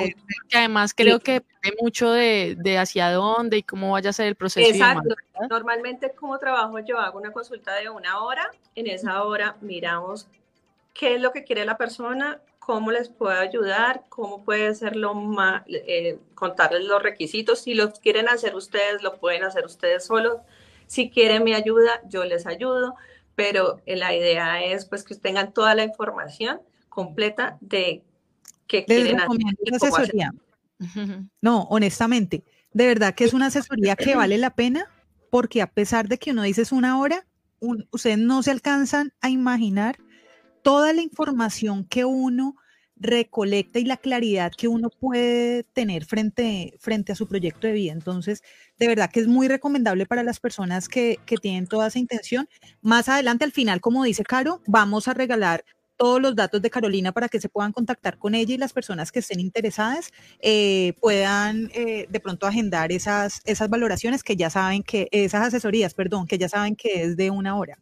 [0.48, 4.26] Que además creo que depende mucho de, de, hacia dónde y cómo vaya a ser
[4.26, 4.68] el proceso.
[4.68, 5.14] Exacto.
[5.50, 8.50] Normalmente como trabajo yo hago una consulta de una hora.
[8.74, 10.26] En esa hora miramos
[10.94, 15.62] qué es lo que quiere la persona, cómo les puedo ayudar, cómo puede lo más,
[15.68, 17.60] eh, contarles los requisitos.
[17.60, 20.36] Si los quieren hacer ustedes, lo pueden hacer ustedes solos.
[20.86, 22.94] Si quieren mi ayuda, yo les ayudo
[23.38, 28.02] pero la idea es pues que tengan toda la información completa de
[28.66, 29.28] qué quieren hacer.
[31.40, 34.90] No, honestamente, de verdad que es una asesoría que vale la pena
[35.30, 37.26] porque a pesar de que uno dice es una hora,
[37.92, 39.98] ustedes no se alcanzan a imaginar
[40.68, 42.54] toda la información que uno
[42.94, 47.94] recolecta y la claridad que uno puede tener frente, frente a su proyecto de vida.
[47.94, 48.42] Entonces,
[48.78, 52.50] de verdad que es muy recomendable para las personas que, que tienen toda esa intención.
[52.82, 55.64] Más adelante, al final, como dice Caro, vamos a regalar
[55.96, 59.10] todos los datos de Carolina para que se puedan contactar con ella y las personas
[59.10, 64.82] que estén interesadas eh, puedan eh, de pronto agendar esas, esas valoraciones que ya saben
[64.82, 67.78] que, esas asesorías, perdón, que ya saben que es de una hora.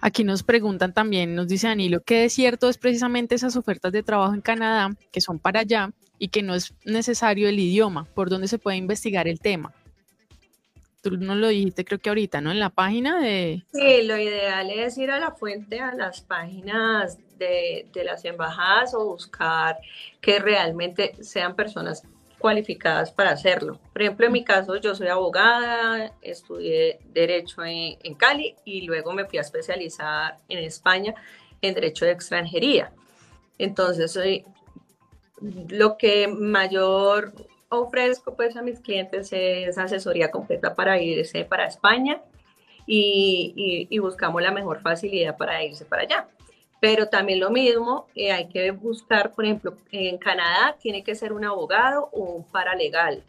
[0.00, 4.02] Aquí nos preguntan también, nos dice Danilo, que es cierto es precisamente esas ofertas de
[4.02, 8.30] trabajo en Canadá que son para allá y que no es necesario el idioma, por
[8.30, 9.74] donde se puede investigar el tema.
[11.02, 12.50] Tú no lo dijiste, creo que ahorita, ¿no?
[12.50, 13.64] En la página de...
[13.72, 18.94] Sí, lo ideal es ir a la fuente, a las páginas de, de las embajadas
[18.94, 19.78] o buscar
[20.20, 22.02] que realmente sean personas
[22.40, 23.78] cualificadas para hacerlo.
[23.92, 29.12] Por ejemplo, en mi caso, yo soy abogada, estudié Derecho en, en, Cali y luego
[29.12, 31.14] me fui a especializar en España
[31.62, 32.92] en Derecho de Extranjería.
[33.58, 34.44] Entonces, soy,
[35.68, 37.32] lo que mayor
[37.68, 42.20] ofrezco pues a mis clientes es asesoría completa para irse para España
[42.86, 46.28] y, buscamos la mejor facilidad para irse para allá.
[46.80, 51.32] Pero también lo mismo, eh, hay que buscar, por ejemplo, en Canadá tiene que ser
[51.32, 53.22] un abogado o un paralegal.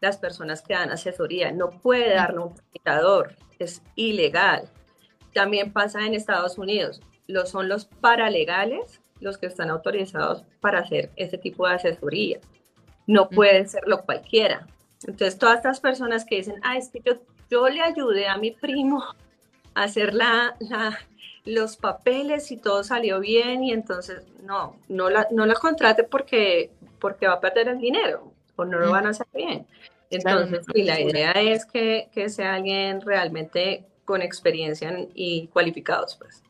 [0.00, 4.68] Las personas que dan asesoría no puede darle un facilitador, es ilegal.
[5.32, 11.10] También pasa en Estados Unidos, lo son los paralegales los que están autorizados para hacer
[11.16, 12.40] ese tipo de asesoría.
[13.06, 14.66] No puede serlo cualquiera.
[15.06, 17.14] Entonces, todas estas personas que dicen, ah, es que yo,
[17.50, 19.04] yo le ayudé a mi primo
[19.74, 20.98] a hacer la, la,
[21.48, 26.70] los papeles y todo salió bien y entonces no, no la, no la contrate porque,
[26.98, 29.66] porque va a perder el dinero o no lo van a hacer bien.
[30.10, 36.42] Entonces, y la idea es que, que, sea alguien realmente con experiencia y cualificados, pues.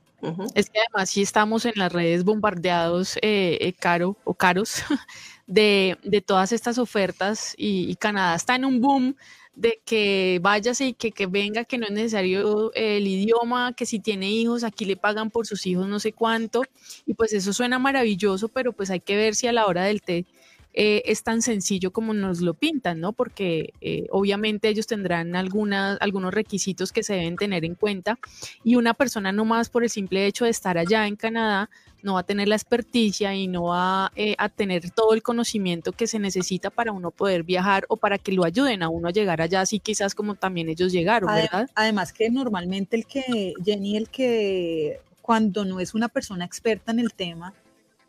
[0.54, 4.82] Es que además si estamos en las redes bombardeados, eh, eh, caro o caros,
[5.46, 9.16] de, de, todas estas ofertas y, y Canadá está en un boom
[9.58, 13.98] de que váyase y que, que, venga, que no es necesario el idioma, que si
[13.98, 16.62] tiene hijos, aquí le pagan por sus hijos no sé cuánto,
[17.06, 20.00] y pues eso suena maravilloso, pero pues hay que ver si a la hora del
[20.00, 20.26] té
[20.74, 23.12] eh, es tan sencillo como nos lo pintan, ¿no?
[23.12, 28.18] Porque eh, obviamente ellos tendrán algunas, algunos requisitos que se deben tener en cuenta
[28.62, 31.70] y una persona no más por el simple hecho de estar allá en Canadá
[32.02, 35.92] no va a tener la experticia y no va eh, a tener todo el conocimiento
[35.92, 39.10] que se necesita para uno poder viajar o para que lo ayuden a uno a
[39.10, 41.68] llegar allá, así quizás como también ellos llegaron, ¿verdad?
[41.74, 47.00] Además que normalmente el que, Jenny, el que cuando no es una persona experta en
[47.00, 47.52] el tema,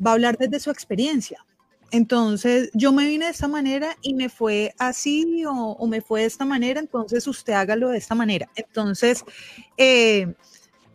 [0.05, 1.43] va a hablar desde su experiencia.
[1.91, 6.27] Entonces, yo me vine de esta manera y me fue así o, me fue de
[6.27, 8.49] esta manera, entonces usted hágalo de esta manera.
[8.55, 9.23] Entonces,
[9.77, 10.33] eh,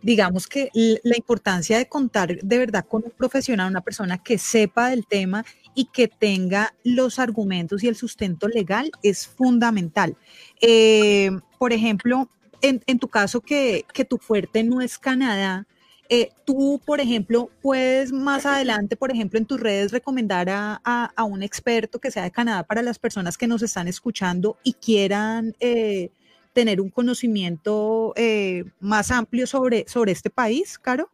[0.01, 4.89] digamos que la importancia de contar de verdad con un profesional, una persona que sepa
[4.89, 10.15] del tema y que tenga los argumentos y el sustento legal es fundamental.
[10.61, 12.29] Eh, por ejemplo,
[12.61, 15.67] en, tu caso que tu fuerte no es Canadá,
[16.07, 21.23] eh, tú, por ejemplo, puedes más adelante, por ejemplo, en tus redes recomendar a, a,
[21.23, 25.55] un experto que sea de Canadá para las personas que nos están escuchando y quieran
[25.59, 26.11] eh,
[26.53, 31.09] tener un conocimiento eh, más amplio sobre, sobre este país, Caro.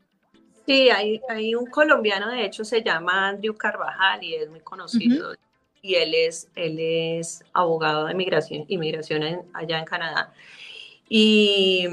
[0.66, 5.36] Sí, hay, hay, un colombiano, de hecho, se llama Andrew Carvajal y es muy conocido.
[5.82, 9.24] Y él es, él es abogado de inmigración, inmigración
[9.54, 10.34] allá en Canadá.
[11.10, 11.88] Y,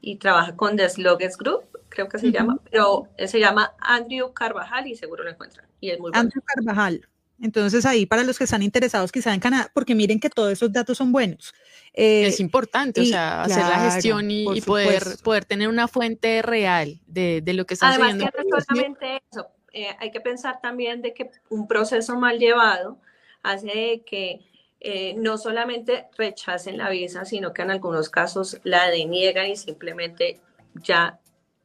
[0.00, 4.86] y trabaja con The Sluggers Group creo que se llama, pero se llama Andrew Carvajal
[4.88, 5.66] y seguro lo encuentran.
[5.80, 6.20] Y es muy bueno.
[6.20, 7.08] Andrew Carvajal.
[7.40, 10.72] Entonces ahí para los que están interesados quizá en Canadá, porque miren que todos esos
[10.72, 11.54] datos son buenos.
[11.92, 17.00] Eh, es importante, o sea, hacer la gestión y, poder, poder tener una fuente real
[17.06, 21.02] de, de lo que está Además, que no solamente eso, eh, hay que pensar también
[21.02, 22.98] de que un proceso mal llevado
[23.42, 24.40] hace que
[24.80, 30.40] eh, no solamente rechacen la visa, sino que en algunos casos la deniegan y simplemente
[30.74, 31.18] ya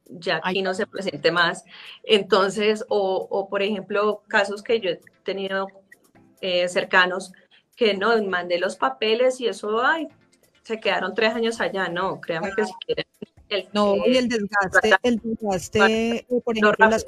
[0.09, 1.63] ya aquí no se presente más.
[2.03, 5.67] Entonces, o, o por ejemplo, casos que yo he tenido
[6.41, 7.31] eh, cercanos
[7.75, 10.07] que no, mandé los papeles y eso, ay,
[10.63, 11.87] se quedaron tres años allá.
[11.89, 13.05] No, créanme que si quieren.
[13.47, 17.05] El, no, y el desgaste, el desgaste, eh, por ejemplo, las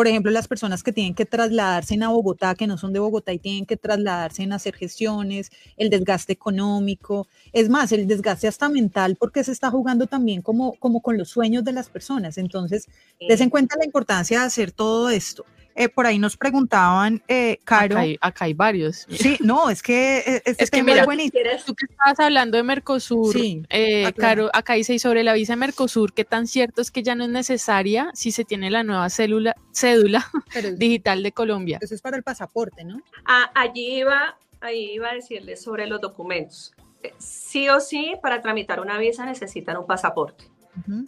[0.00, 3.34] por ejemplo, las personas que tienen que trasladarse a Bogotá, que no son de Bogotá
[3.34, 8.70] y tienen que trasladarse en hacer gestiones, el desgaste económico, es más, el desgaste hasta
[8.70, 12.38] mental, porque se está jugando también como, como con los sueños de las personas.
[12.38, 12.88] Entonces,
[13.28, 15.44] des en cuenta la importancia de hacer todo esto.
[15.74, 17.96] Eh, por ahí nos preguntaban, eh, Caro.
[18.20, 19.06] Acá hay, varios.
[19.10, 23.36] Sí, no, es que eh, este es que mira, Tú que estabas hablando de Mercosur,
[23.38, 27.02] eh, Caro, acá dice, y sobre la visa de Mercosur, ¿qué tan cierto es que
[27.02, 30.26] ya no es necesaria si se tiene la nueva célula, cédula
[30.76, 31.78] digital de Colombia?
[31.80, 33.00] Eso es para el pasaporte, ¿no?
[33.24, 36.74] Ah, allí iba, ahí iba a decirles sobre los documentos.
[37.18, 40.44] Sí o sí, para tramitar una visa necesitan un pasaporte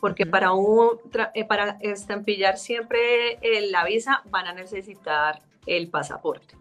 [0.01, 0.98] porque para, un,
[1.35, 3.38] eh, para estampillar siempre
[3.70, 6.57] la visa van a necesitar el pasaporte.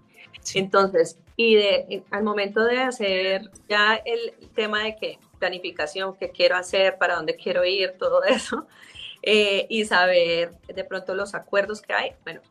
[0.55, 6.55] Entonces, y de, al momento de hacer ya el tema de que planificación, qué quiero
[6.55, 8.67] hacer, para dónde quiero ir, todo eso,
[9.23, 12.41] eh, y saber de pronto los acuerdos que hay, bueno,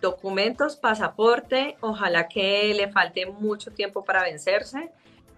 [0.00, 4.90] documentos, pasaporte, ojalá que le falte mucho tiempo para vencerse,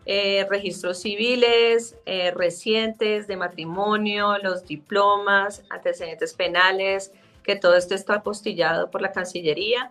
[0.05, 7.12] eh, registros civiles eh, recientes de matrimonio, los diplomas, antecedentes penales,
[7.45, 9.91] que todo esto está apostillado por la Cancillería.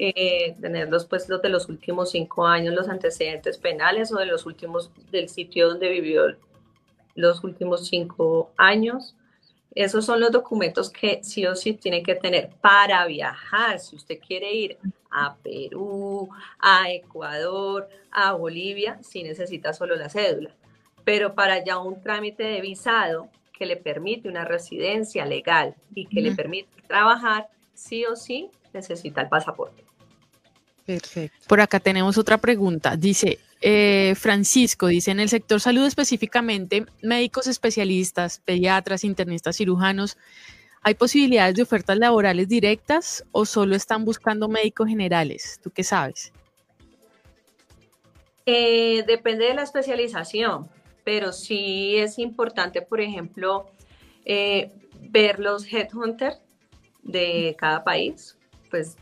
[0.00, 4.26] Eh, tener los, pues, los de los últimos cinco años, los antecedentes penales o de
[4.26, 6.24] los últimos del sitio donde vivió
[7.14, 9.14] los últimos cinco años.
[9.74, 13.78] Esos son los documentos que sí o sí tiene que tener para viajar.
[13.78, 14.78] Si usted quiere ir
[15.10, 16.28] a Perú,
[16.58, 20.54] a Ecuador, a Bolivia, sí necesita solo la cédula.
[21.04, 26.20] Pero para ya un trámite de visado que le permite una residencia legal y que
[26.20, 29.84] le permite trabajar, sí o sí necesita el pasaporte.
[30.84, 31.46] Perfecto.
[31.46, 32.96] Por acá tenemos otra pregunta.
[32.96, 40.16] Dice, eh, Francisco dice, en el sector salud específicamente, médicos especialistas, pediatras, internistas, cirujanos,
[40.82, 45.60] ¿hay posibilidades de ofertas laborales directas o solo están buscando médicos generales?
[45.62, 46.32] ¿Tú qué sabes?
[48.46, 50.68] Eh, depende de la especialización,
[51.04, 53.70] pero sí es importante, por ejemplo,
[54.24, 56.40] eh, ver los headhunters
[57.02, 58.36] de cada país,
[58.70, 58.96] pues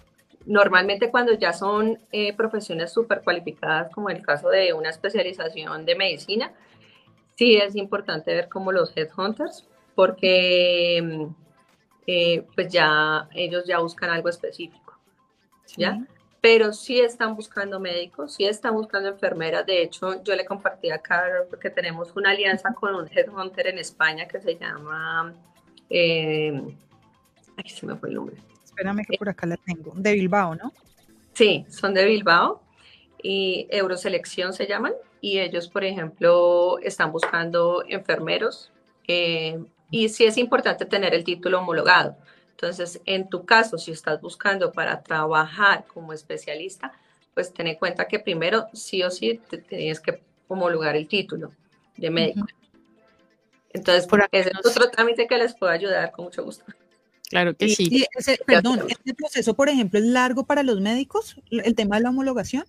[0.48, 5.94] Normalmente cuando ya son eh, profesiones súper cualificadas, como el caso de una especialización de
[5.94, 6.54] medicina,
[7.36, 11.24] sí es importante ver como los headhunters, porque mm,
[12.06, 14.98] eh, pues ya ellos ya buscan algo específico,
[15.76, 15.98] ¿ya?
[16.40, 19.66] Pero sí están buscando médicos, sí están buscando enfermeras.
[19.66, 24.26] De hecho, yo le compartí acá que tenemos una alianza con un headhunter en España
[24.26, 25.34] que se llama...
[25.90, 26.58] Eh,
[27.58, 28.36] aquí se me fue el nombre
[28.78, 29.92] espérame que por acá la tengo.
[29.96, 30.72] De Bilbao, ¿no?
[31.34, 32.62] Sí, son de Bilbao
[33.22, 34.92] y Euroselección se llaman.
[35.20, 38.70] Y ellos, por ejemplo, están buscando enfermeros.
[39.08, 39.58] Eh,
[39.90, 42.16] y sí es importante tener el título homologado.
[42.50, 46.92] Entonces, en tu caso, si estás buscando para trabajar como especialista,
[47.34, 51.52] pues ten en cuenta que primero sí o sí te tienes que homologar el título
[51.96, 52.46] de médico.
[53.72, 56.64] Entonces, por ese es otro trámite que les puedo ayudar con mucho gusto.
[57.28, 58.06] Claro que sí.
[58.46, 62.64] perdón, ¿este proceso, por ejemplo, es largo para los médicos, el tema de la homologación?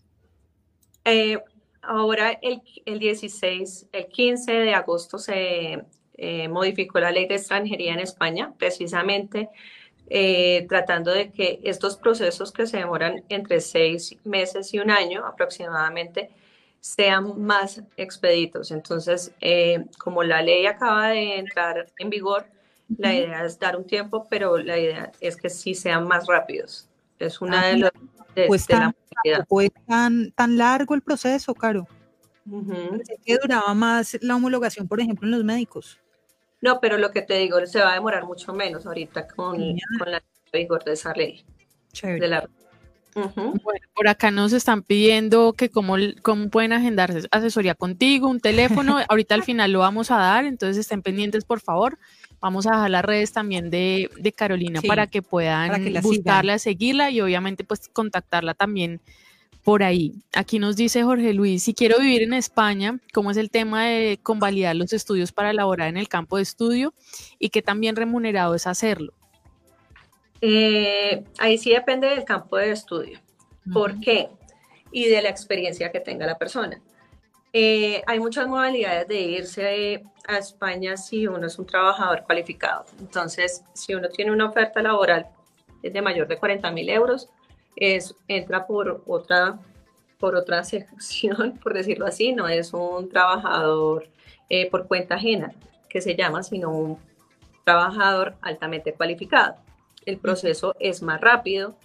[1.06, 1.38] Eh,
[1.82, 5.84] ahora, el, el, 16, el 15 de agosto se
[6.18, 9.50] eh, modificó la ley de extranjería en España, precisamente
[10.12, 15.24] eh, tratando de que estos procesos que se demoran entre seis meses y un año
[15.24, 16.32] aproximadamente,
[16.80, 18.72] sean más expeditos.
[18.72, 22.48] Entonces, eh, como la ley acaba de entrar en vigor,
[22.98, 26.88] la idea es dar un tiempo, pero la idea es que sí sean más rápidos.
[27.20, 27.92] Es una de las...
[28.48, 28.96] pues tan,
[29.88, 31.88] tan, tan largo el proceso, Caro.
[33.26, 36.00] que duraba más la homologación, por ejemplo, en los médicos.
[36.62, 39.58] No, pero lo que te digo, se va a demorar mucho menos ahorita con,
[39.98, 40.22] con la
[40.52, 41.46] vigor de esa ley.
[42.02, 42.50] De la
[43.16, 49.00] bueno, por acá nos están pidiendo que cómo, cómo pueden agendarse asesoría contigo, un teléfono.
[49.10, 51.98] Ahorita al final lo vamos a dar, entonces estén pendientes, por favor.
[52.42, 57.64] Vamos a dejar las redes también de, Carolina para que puedan buscarla, seguirla y obviamente
[57.64, 59.02] pues contactarla también
[59.64, 60.16] por ahí.
[60.34, 64.20] Aquí nos dice Jorge Luis, si quiero vivir en España, ¿cómo es el tema de
[64.24, 66.94] convalidar los estudios para elaborar en el campo de estudio
[67.40, 69.14] y qué tan bien remunerado es hacerlo?
[70.42, 73.20] Eh, ahí sí depende del campo de estudio.
[73.74, 74.30] ¿Por qué?
[74.92, 76.82] Y de la experiencia que tenga la persona.
[77.54, 82.86] Eh, hay muchas modalidades de irse a España si uno es un trabajador cualificado.
[83.00, 85.28] Entonces, si uno tiene una oferta laboral
[85.82, 87.30] de mayor de 40 mil euros,
[87.76, 89.60] es, entra por otra,
[90.20, 94.08] por otra sección, por decirlo así, no es un trabajador
[94.50, 95.54] eh, por cuenta ajena,
[95.90, 97.00] que se llama, sino un
[97.64, 99.56] trabajador altamente cualificado
[100.10, 101.76] el proceso es más rápido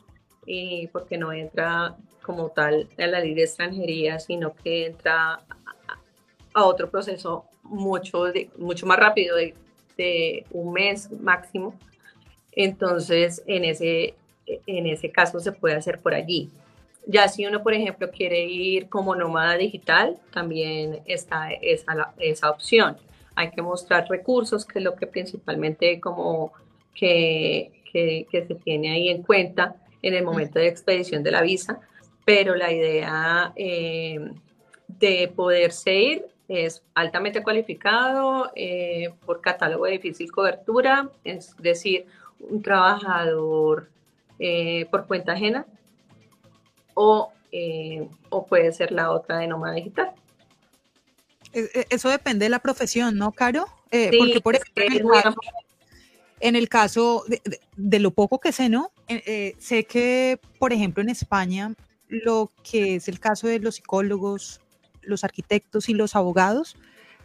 [0.46, 5.40] y porque no entra como tal a la ley de extranjería, sino que entra
[6.54, 8.24] a otro proceso mucho,
[8.56, 9.54] mucho más rápido, de,
[10.50, 11.74] un mes máximo.
[12.52, 14.14] Entonces, en ese,
[14.46, 16.50] en ese caso se puede hacer por allí.
[17.06, 22.96] Ya si uno, por ejemplo, quiere ir como nómada digital, también está esa, esa opción.
[23.36, 26.52] Hay que mostrar recursos, que es lo que principalmente como
[26.94, 31.80] que que, se tiene ahí en cuenta en el momento de expedición de la visa,
[32.26, 34.32] pero la idea eh,
[34.86, 42.04] de poderse ir es altamente cualificado eh, por catálogo de difícil cobertura, es decir,
[42.38, 43.88] un trabajador
[44.38, 45.64] eh, por cuenta ajena
[46.92, 47.32] o,
[48.28, 50.12] o, puede ser la otra de nómada digital.
[51.54, 53.64] E, eso depende de la profesión, ¿no, Caro?
[53.90, 55.14] porque por ejemplo,
[56.40, 57.24] en el caso
[57.76, 58.90] de, lo poco que sé, ¿no?
[59.08, 61.74] Eh, eh, sé que, por ejemplo, en España,
[62.08, 64.60] lo que es el caso de los psicólogos,
[65.02, 66.76] los arquitectos y los abogados,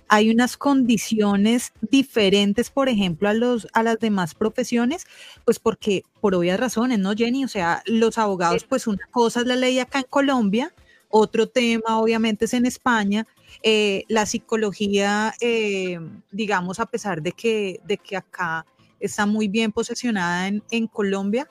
[0.07, 5.05] hay unas condiciones diferentes, por ejemplo, a, los, a las demás profesiones,
[5.45, 7.45] pues porque por obvias razones, ¿no, Jenny?
[7.45, 10.73] O sea, los abogados, pues una cosa es la ley acá en Colombia,
[11.09, 13.27] otro tema obviamente es en España.
[13.63, 15.33] Eh, la psicología,
[16.31, 18.65] digamos, a pesar de que, de que acá
[18.99, 21.47] está muy bien posesionada en, Colombia,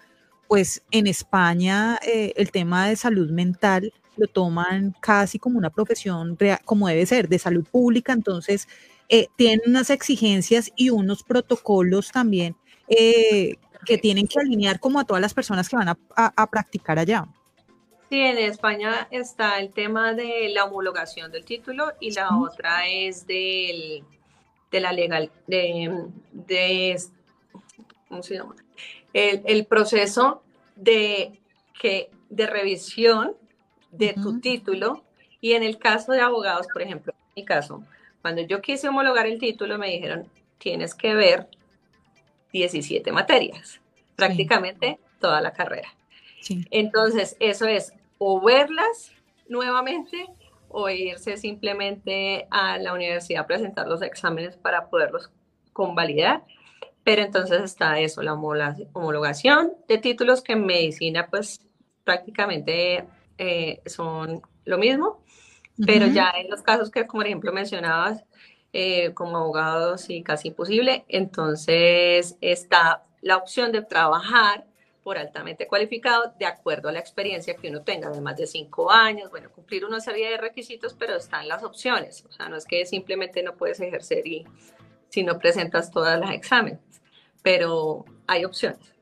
[0.48, 6.36] pues en España eh, el tema de salud mental lo toman casi como una profesión
[6.64, 8.66] como debe ser, de salud pública, entonces
[9.08, 12.56] eh, tienen unas exigencias y unos protocolos también
[12.88, 17.26] eh, que tienen que alinear como a todas las personas que van a, practicar allá.
[18.08, 23.26] Sí, en España está el tema de la homologación del título y la otra es
[23.26, 24.02] del,
[24.70, 27.00] de la legal, de, de
[28.08, 28.56] ¿cómo se llama?
[29.12, 30.42] El, proceso
[30.76, 31.40] de,
[31.80, 33.34] que, de revisión
[33.90, 35.04] de tu título.
[35.40, 37.84] Y en el caso de abogados, por ejemplo, en mi caso,
[38.22, 40.28] cuando yo quise homologar el título me dijeron,
[40.58, 41.48] tienes que ver
[42.52, 43.80] 17 materias,
[44.16, 45.88] prácticamente toda la carrera.
[46.70, 49.12] Entonces, eso es o verlas
[49.48, 50.26] nuevamente
[50.68, 55.30] o irse simplemente a la universidad a presentar los exámenes para poderlos
[55.72, 56.44] convalidar
[57.08, 61.62] pero entonces está eso, la homologación de títulos que en medicina pues
[62.04, 63.06] prácticamente
[63.38, 65.24] eh, son lo mismo,
[65.86, 68.26] pero ya en los casos que como por ejemplo mencionabas,
[68.74, 74.66] eh, como abogados y casi imposible, entonces está la opción de trabajar
[75.02, 78.92] por altamente cualificado de acuerdo a la experiencia que uno tenga de más de cinco
[78.92, 82.66] años, bueno, cumplir una serie de requisitos, pero están las opciones, o sea, no es
[82.66, 84.44] que simplemente no puedes ejercer y
[85.08, 86.87] si no presentas todas las exámenes
[87.48, 88.92] pero hay opciones.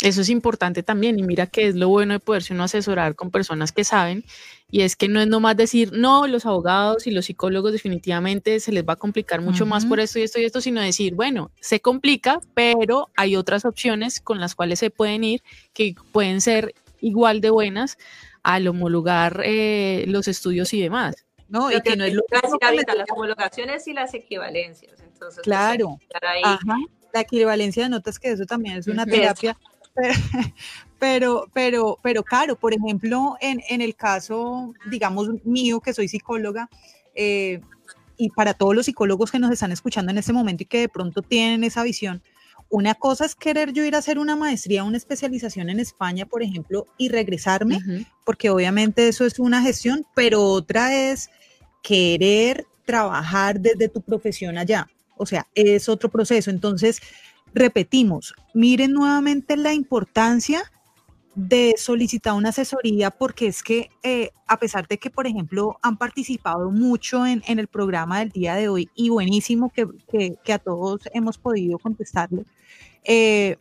[0.00, 3.32] Eso es importante también y mira que es lo bueno de poderse uno asesorar con
[3.32, 4.24] personas que saben
[4.70, 8.70] y es que no es nomás decir, no, los abogados y los psicólogos definitivamente se
[8.70, 11.50] les va a complicar mucho más por esto y esto y esto, sino decir, bueno,
[11.58, 16.72] se complica, pero hay otras opciones con las cuales se pueden ir que pueden ser
[17.00, 17.98] igual de buenas
[18.44, 21.16] al homologar eh, los estudios y demás.
[21.48, 25.00] No, y que, no es lo las homologaciones y las equivalencias.
[25.00, 25.98] Entonces, pues, claro.
[26.22, 26.42] ahí
[27.14, 29.56] la equivalencia de notas, que eso también es una terapia.
[30.98, 36.70] Pero, pero, pero claro, por ejemplo, en, en el caso, digamos, mío, que soy psicóloga,
[37.14, 37.60] eh,
[38.16, 40.88] y para todos los psicólogos que nos están escuchando en este momento y que de
[40.88, 42.22] pronto tienen esa visión,
[42.70, 46.42] una cosa es querer yo ir a hacer una maestría, una especialización en España, por
[46.42, 47.80] ejemplo, y regresarme,
[48.24, 51.28] porque obviamente eso es una gestión, pero otra es
[51.82, 54.88] querer trabajar desde tu profesión allá.
[55.16, 56.50] O sea, es otro proceso.
[56.50, 57.00] Entonces,
[57.54, 60.62] repetimos, miren nuevamente la importancia
[61.34, 65.96] de solicitar una asesoría porque es que eh, a pesar de que, por ejemplo, han
[65.96, 71.38] participado mucho en, el programa del día de hoy y buenísimo que, a todos hemos
[71.38, 72.44] podido contestarle,
[73.02, 73.56] eh,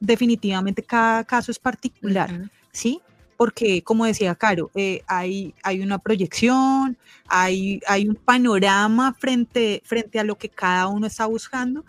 [0.00, 3.00] definitivamente cada caso es particular, ¿sí?
[3.36, 6.96] Porque, como decía Caro, eh, hay, hay una proyección,
[7.28, 11.84] hay, hay un panorama frente, frente a lo que cada uno está buscando.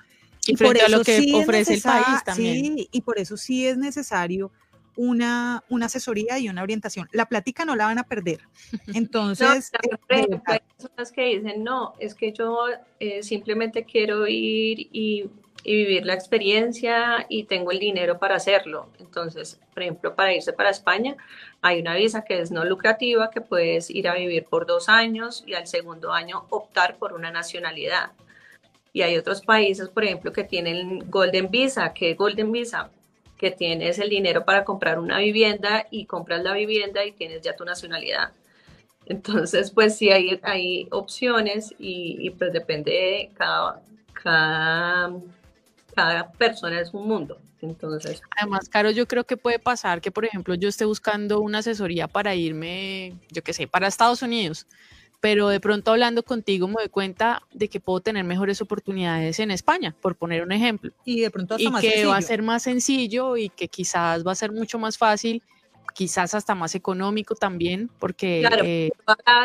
[0.45, 2.77] Y, frente a lo que ofrece el país también.
[2.77, 4.51] Sí, y por eso sí es necesario
[4.97, 7.07] una, una asesoría y una orientación.
[7.13, 8.41] La plática no la van a perder.
[8.93, 12.65] Entonces, no, eh, hay personas que dicen, no, es que yo
[12.99, 15.29] eh, simplemente quiero ir y,
[15.63, 18.89] y, vivir la experiencia y tengo el dinero para hacerlo.
[18.99, 21.15] Entonces, por ejemplo, para irse para España,
[21.61, 25.43] hay una visa que es no lucrativa, que puedes ir a vivir por dos años
[25.45, 28.11] y al segundo año optar por una nacionalidad.
[28.93, 32.89] Y hay otros países, por ejemplo, que tienen Golden Visa, que Golden Visa
[33.37, 37.55] que tienes el dinero para comprar una vivienda y compras la vivienda y tienes ya
[37.55, 38.31] tu nacionalidad.
[39.05, 43.81] Entonces, pues sí hay, hay opciones y, pues depende de cada,
[44.13, 45.13] cada,
[45.97, 47.39] cada persona es un mundo.
[47.59, 48.21] Entonces.
[48.37, 52.07] Además, Caro, yo creo que puede pasar que, por ejemplo, yo esté buscando una asesoría
[52.07, 54.67] para irme, yo qué sé, para Estados Unidos
[55.19, 59.49] pero de pronto hablando contigo me doy cuenta de que puedo tener mejores oportunidades en
[59.49, 60.93] España, por poner un ejemplo.
[61.05, 64.33] Y de pronto hasta y que va a ser más sencillo y que quizás va
[64.33, 65.41] a ser mucho más fácil,
[65.97, 68.43] quizás hasta más económico también, porque...
[68.45, 68.91] Claro, eh,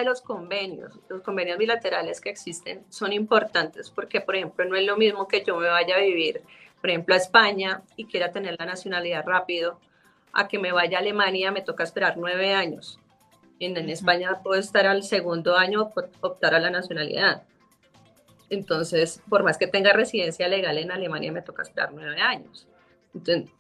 [0.05, 4.99] los convenios, los convenios bilaterales que existen son importantes porque, por ejemplo, no es lo
[4.99, 6.43] mismo que yo me vaya a vivir,
[6.81, 9.81] por ejemplo, a España y quiera tener la nacionalidad rápido,
[10.35, 12.99] a que me vaya a Alemania, me toca esperar nueve años
[13.67, 15.91] en, España puedo estar al segundo año
[16.21, 17.43] optar a la nacionalidad.
[18.51, 22.67] Entonces, por más que tenga residencia legal en Alemania, me toca esperar nueve años.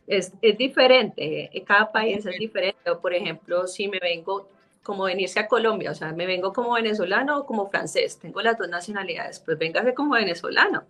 [0.07, 2.95] Es, es diferente, eh, cada país es diferente.
[3.01, 4.49] Por ejemplo, si me vengo
[4.83, 8.59] como venirse a Colombia, o sea, me vengo como venezolano o como francés, tengo las
[8.59, 10.85] dos nacionalidades, pues véngase como venezolano.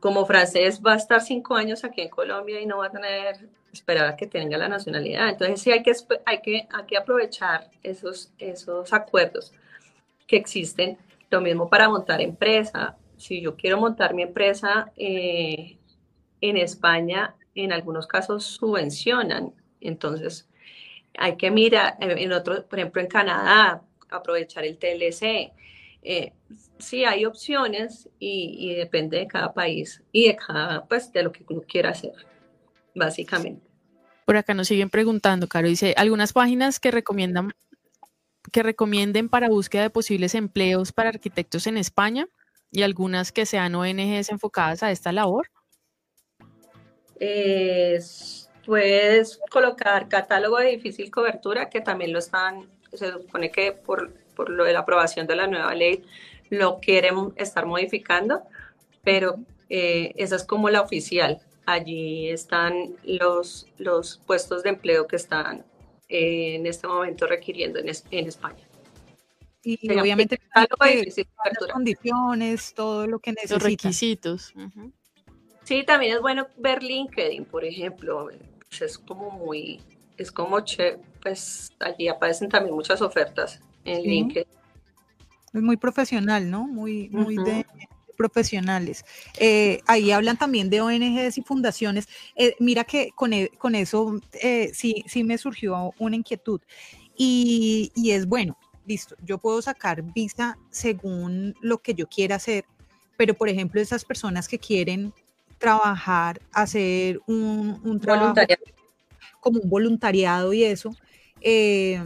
[0.00, 3.48] Como francés va a estar cinco años aquí en Colombia y no va a tener
[3.72, 5.28] esperar a que tenga la nacionalidad.
[5.30, 5.92] Entonces sí hay que,
[6.26, 9.52] hay que, hay que aprovechar esos, esos acuerdos
[10.26, 10.98] que existen.
[11.30, 12.96] Lo mismo para montar empresa.
[13.16, 15.78] Si yo quiero montar mi empresa eh,
[16.40, 19.52] en España, en algunos casos subvencionan.
[19.80, 20.48] Entonces
[21.18, 25.52] hay que mirar, en otro, por ejemplo en Canadá, aprovechar el TLC.
[26.04, 26.32] Eh,
[26.78, 31.30] sí hay opciones y, y, depende de cada país y de cada, pues, de lo
[31.30, 32.26] que uno quiera hacer
[32.94, 33.66] básicamente.
[34.24, 37.52] Por acá nos siguen preguntando, Caro, dice, algunas páginas que recomiendan
[38.50, 42.26] que recomienden para búsqueda de posibles empleos para arquitectos en España
[42.72, 45.48] y algunas que sean ONGs enfocadas a esta labor.
[48.64, 54.50] Puedes colocar catálogo de difícil cobertura, que también lo están, se supone que por, por
[54.50, 56.04] lo de la aprobación de la nueva ley
[56.50, 58.42] lo quieren estar modificando,
[59.02, 59.36] pero
[59.68, 65.64] eh, esa es como la oficial allí están los, los puestos de empleo que están
[66.08, 68.64] eh, en este momento requiriendo en, en España.
[69.64, 70.66] Y obviamente las
[71.72, 73.58] condiciones, todo lo que necesitan.
[73.58, 74.54] Los requisitos.
[75.64, 78.28] Sí, también es bueno ver LinkedIn, por ejemplo.
[78.68, 79.80] Pues es como muy,
[80.16, 84.48] es como, che, pues allí aparecen también muchas ofertas en LinkedIn.
[85.52, 86.66] Es muy profesional, ¿no?
[86.66, 87.66] Muy, muy de
[88.16, 89.04] profesionales.
[89.38, 92.08] Eh, ahí hablan también de ONGs y fundaciones.
[92.36, 96.60] Eh, mira que con, e, con eso eh, sí, sí me surgió una inquietud.
[97.16, 98.56] Y, y, es bueno,
[98.86, 102.64] listo, yo puedo sacar visa según lo que yo quiera hacer,
[103.16, 105.12] pero por ejemplo esas personas que quieren
[105.62, 108.34] trabajar, hacer un, un trabajo
[109.40, 110.90] como un voluntariado y eso,
[111.40, 112.00] eh,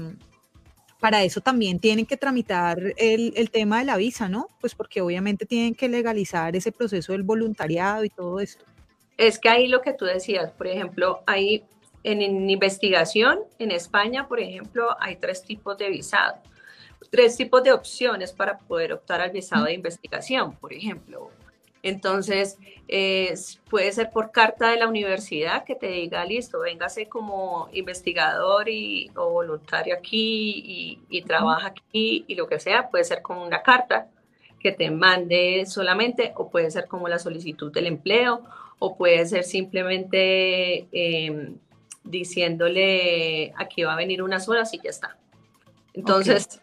[1.01, 4.49] para eso también tienen que tramitar el, tema de la visa, ¿no?
[4.61, 8.65] Pues porque obviamente tienen que legalizar ese proceso del voluntariado y todo esto.
[9.17, 11.65] Es que ahí lo que tú decías, por ejemplo, hay
[12.03, 16.37] en, investigación en España, por ejemplo, hay tres tipos de visado,
[17.11, 21.31] tres tipos de opciones para poder optar al visado de investigación, por ejemplo.
[21.83, 22.59] Entonces,
[23.71, 29.11] puede ser por carta de la universidad que te diga, listo, véngase como investigador y,
[29.15, 32.89] o voluntario aquí y, y trabaja aquí y lo que sea.
[32.91, 34.09] Puede ser como una carta
[34.59, 38.43] que te mande solamente o puede ser como la solicitud del empleo
[38.79, 41.57] o puede ser simplemente em,
[42.05, 45.17] diciéndole aquí va a venir unas horas y ya está.
[45.95, 46.61] Entonces,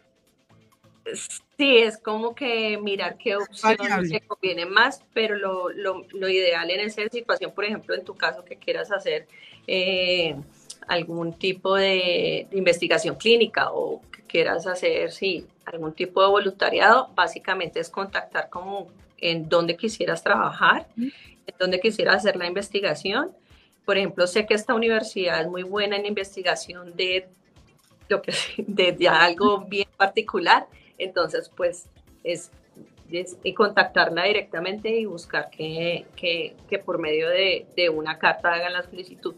[1.14, 6.70] sí, es como que mirar qué opciones te conviene más, pero lo, lo, lo, ideal
[6.72, 9.28] en esa situación, por ejemplo, en tu caso que quieras hacer
[9.68, 10.36] eh,
[10.88, 17.80] algún tipo de, investigación clínica o que quieras hacer, sí, algún tipo de voluntariado, básicamente
[17.80, 18.88] es contactar como
[19.18, 23.32] en dónde quisieras trabajar, en dónde quisieras hacer la investigación.
[23.86, 27.28] Por ejemplo, sé que esta universidad es muy buena en investigación de
[28.10, 28.34] lo que
[28.68, 30.68] de, algo bien particular,
[31.04, 31.89] entonces pues
[32.24, 32.51] es,
[33.56, 38.82] contactarla directamente y buscar que, que, que por medio de, de, una carta hagan la
[38.84, 39.36] solicitud.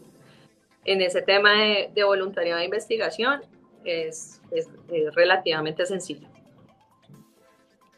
[0.84, 1.52] En ese tema
[1.94, 3.42] de, voluntariado de investigación
[3.84, 6.28] es, es, es relativamente sencillo.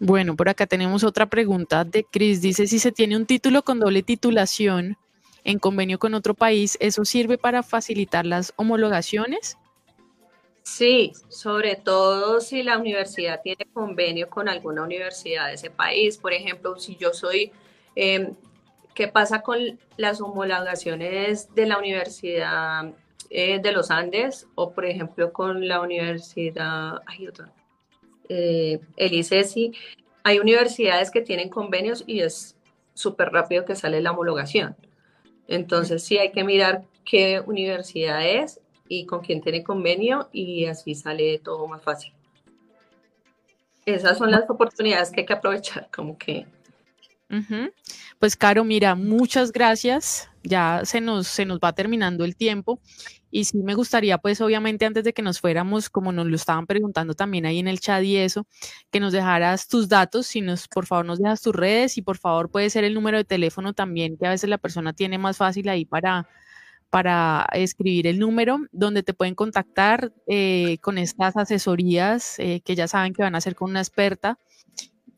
[0.01, 2.41] Bueno, por acá tenemos otra pregunta de Chris.
[2.41, 4.97] Dice, si se tiene un título con doble titulación
[5.45, 9.57] en convenio con otro país, ¿eso sirve para facilitar las homologaciones?
[10.69, 16.19] Sí, sobre todo si la universidad tiene convenio con alguna universidad de ese país.
[16.19, 17.53] Por ejemplo, si yo soy,
[17.97, 18.37] em,
[18.95, 19.59] ¿qué pasa con
[19.97, 22.93] las homologaciones de la Universidad
[23.31, 27.51] eh, de los Andes o, por ejemplo, con la Universidad, hay otra,
[28.29, 29.73] eh, el ICESI,
[30.23, 32.57] hay universidades que tienen convenios y es
[32.95, 34.77] súper rápido que sale la homologación.
[35.49, 40.95] Entonces sí hay que mirar qué universidad es y con quién tiene convenio y así
[40.95, 42.13] sale todo más fácil.
[43.85, 46.47] Esas son las oportunidades que hay que aprovechar, como que...
[48.19, 50.31] Pues Caro, mira, muchas gracias.
[50.43, 52.81] Ya se nos, se nos va terminando el tiempo.
[53.31, 56.67] Y sí me gustaría, pues obviamente antes de que nos fuéramos, como nos lo estaban
[56.67, 58.47] preguntando también ahí en el chat y eso,
[58.91, 62.17] que nos dejaras tus datos, si nos, por favor nos dejas tus redes y por
[62.17, 65.37] favor puede ser el número de teléfono también, que a veces la persona tiene más
[65.37, 66.27] fácil ahí para,
[66.91, 72.89] para escribir el número donde te pueden contactar eh, con estas asesorías eh, que ya
[72.89, 74.39] saben que van a hacer con una experta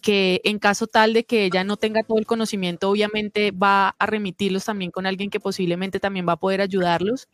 [0.00, 4.06] que en caso tal de que ella no tenga todo el conocimiento, obviamente va a
[4.06, 7.28] remitirlos también con alguien que posiblemente también va a poder ayudarlos,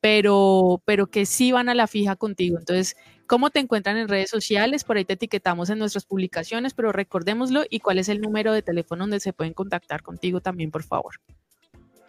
[0.00, 2.58] pero, pero que sí van a la fija contigo.
[2.58, 4.84] Entonces, ¿cómo te encuentran en redes sociales?
[4.84, 8.62] Por ahí te etiquetamos en nuestras publicaciones, pero recordémoslo y cuál es el número de
[8.62, 11.14] teléfono donde se pueden contactar contigo también, por favor.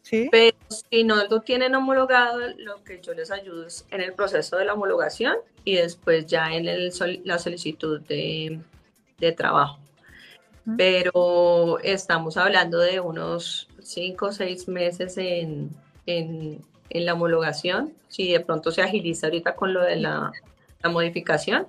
[0.00, 0.28] ¿Sí?
[0.30, 4.56] Pero si no lo tienen homologado, lo que yo les ayudo es en el proceso
[4.56, 6.92] de la homologación y después ya en el,
[7.24, 8.60] la solicitud de,
[9.18, 9.78] de trabajo.
[10.76, 15.70] Pero estamos hablando de unos cinco o seis meses en,
[16.06, 20.32] en la homologación, si de pronto se agiliza ahorita con lo de la,
[20.82, 21.66] la modificación,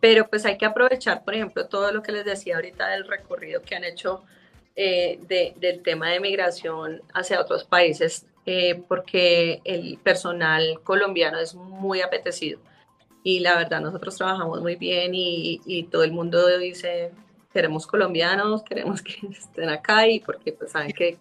[0.00, 3.62] pero pues hay que aprovechar, por ejemplo, todo lo que les decía ahorita del recorrido
[3.62, 4.22] que han hecho
[4.74, 11.54] eh, de, del tema de migración hacia otros países, eh, porque el personal colombiano es
[11.54, 12.58] muy apetecido
[13.22, 17.12] y la verdad nosotros trabajamos muy bien y, y todo el mundo dice
[17.52, 21.18] queremos colombianos, queremos que estén acá y porque pues saben que,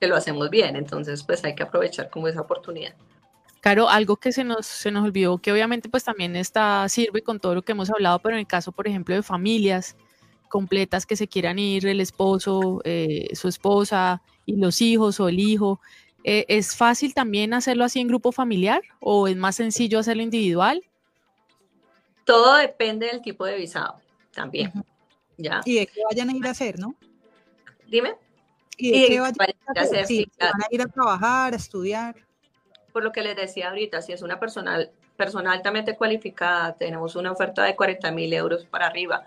[0.00, 2.94] que, lo hacemos bien, entonces pues hay que aprovechar como esa oportunidad.
[3.60, 7.40] Claro, algo que se nos, se nos olvidó, que obviamente pues también está, sirve con
[7.40, 9.96] todo lo que hemos hablado, pero en el caso, por ejemplo, de familias
[10.50, 15.40] completas que se quieran ir, el esposo, eh, su esposa y los hijos o el
[15.40, 15.80] hijo,
[16.22, 20.82] eh, ¿es fácil también hacerlo así en grupo familiar o es más sencillo hacerlo individual?
[22.24, 24.00] Todo depende del tipo de visado
[24.32, 24.72] también.
[25.36, 25.60] ¿ya?
[25.64, 26.94] Y de qué vayan a ir a hacer, ¿no?
[27.86, 28.16] Dime.
[28.76, 29.36] Y de, qué vayan,
[29.76, 32.16] a hacer, sí, van a ir a trabajar, a estudiar.
[32.92, 34.78] Por lo que les decía ahorita, si es una persona,
[35.16, 39.24] persona altamente cualificada, tenemos una oferta de 40 mil euros para arriba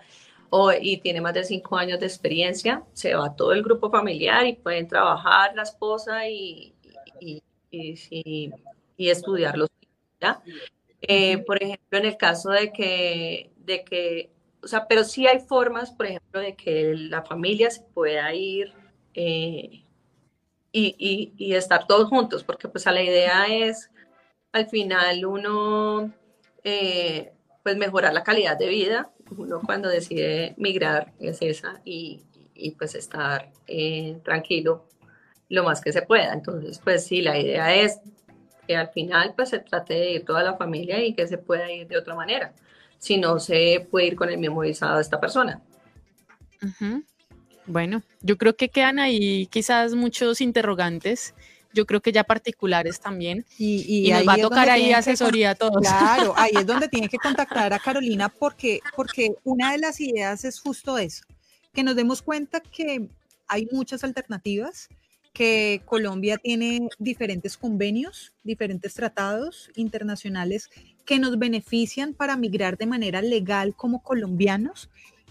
[0.50, 4.46] o, y tiene más de cinco años de experiencia, se va todo el grupo familiar
[4.46, 6.74] y pueden trabajar la esposa y,
[7.20, 8.52] y, y,
[8.96, 9.56] y estudiar
[10.20, 10.42] ¿ya?
[11.02, 14.30] Eh, por ejemplo, en el caso de que, de que
[14.62, 18.72] o sea, pero sí hay formas, por ejemplo, de que la familia se pueda ir
[19.14, 19.84] eh,
[20.72, 23.90] y, y, estar todos juntos, porque pues la idea es
[24.52, 26.12] al final uno
[26.64, 27.32] eh,
[27.62, 32.24] pues mejorar la calidad de vida, uno cuando decide migrar es esa y,
[32.54, 33.50] y pues estar
[34.24, 34.86] tranquilo
[35.48, 36.32] lo más que se pueda.
[36.32, 38.00] Entonces, pues sí, la idea es
[38.68, 41.72] que al final pues se trate de ir toda la familia y que se pueda
[41.72, 42.52] ir de otra manera
[42.98, 45.62] si no se puede ir con el mismo visado esta persona.
[47.66, 51.34] Bueno, yo creo que quedan ahí quizás muchos interrogantes
[51.74, 53.44] yo creo que ya particulares también.
[53.58, 55.80] Y, nos va a tocar ahí asesoría a todos.
[55.80, 60.44] Claro, ahí es donde tienen que contactar a Carolina porque, porque una de las ideas
[60.44, 61.24] es justo eso,
[61.72, 63.08] que nos demos cuenta que
[63.46, 64.88] hay muchas alternativas,
[65.38, 70.68] que Colombia tiene diferentes convenios, diferentes tratados internacionales
[71.06, 74.90] que nos benefician para migrar de manera legal como colombianos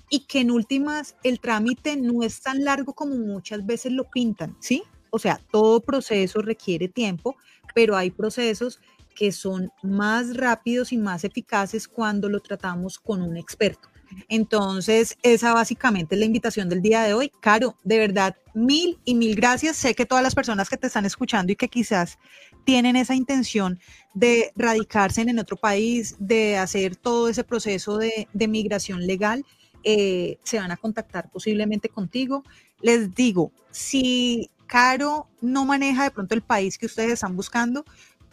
[0.10, 4.56] y que en últimas el trámite no es tan largo como muchas veces lo pintan,
[4.62, 4.82] ¿sí?
[5.10, 7.36] O sea, todo proceso requiere tiempo,
[7.76, 8.80] pero hay procesos
[9.14, 13.90] que son más rápidos y más eficaces cuando lo tratamos con un experto.
[14.30, 17.32] Entonces, esa básicamente es la invitación del día de hoy.
[17.40, 19.78] Caro, de verdad, mil y mil gracias.
[19.78, 22.18] Sé que todas las personas que te están escuchando y que quizás
[22.66, 23.80] tienen esa intención
[24.14, 29.46] de radicarse en otro país, de hacer todo ese proceso de, migración legal,
[29.84, 32.44] eh, se van a contactar posiblemente contigo.
[32.82, 37.86] Les digo, si Caro no maneja de pronto el país que ustedes están buscando,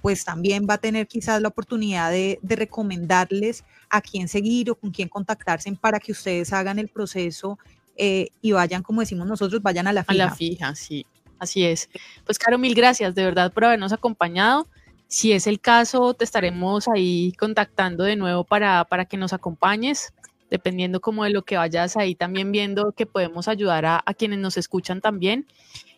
[0.04, 4.90] pues también va a tener quizás la oportunidad de, recomendarles a quién seguir o con
[4.90, 7.58] quién contactarse para que ustedes hagan el proceso
[7.96, 10.24] eh, y vayan, como decimos nosotros, vayan a la fija.
[10.24, 11.06] A la fija, sí,
[11.38, 11.88] así es.
[12.26, 14.68] Pues Caro, mil gracias de verdad por habernos acompañado.
[15.08, 20.12] Si es el caso, te estaremos ahí contactando de nuevo para, para que nos acompañes,
[20.50, 24.58] dependiendo como de lo que vayas ahí también viendo que podemos ayudar a, quienes nos
[24.58, 25.46] escuchan también.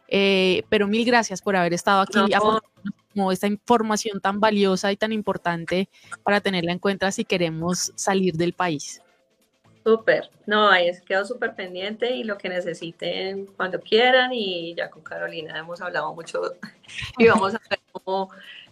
[0.07, 2.21] Eh, pero mil gracias por haber estado aquí
[3.17, 5.89] como esta información tan valiosa y tan importante
[6.23, 9.01] para tenerla en cuenta si queremos salir del país.
[9.83, 15.03] Súper, no, ahí quedo súper pendiente y lo que necesiten cuando quieran y ya con
[15.03, 16.43] Carolina hemos hablado mucho
[17.19, 18.29] y vamos a ver cómo,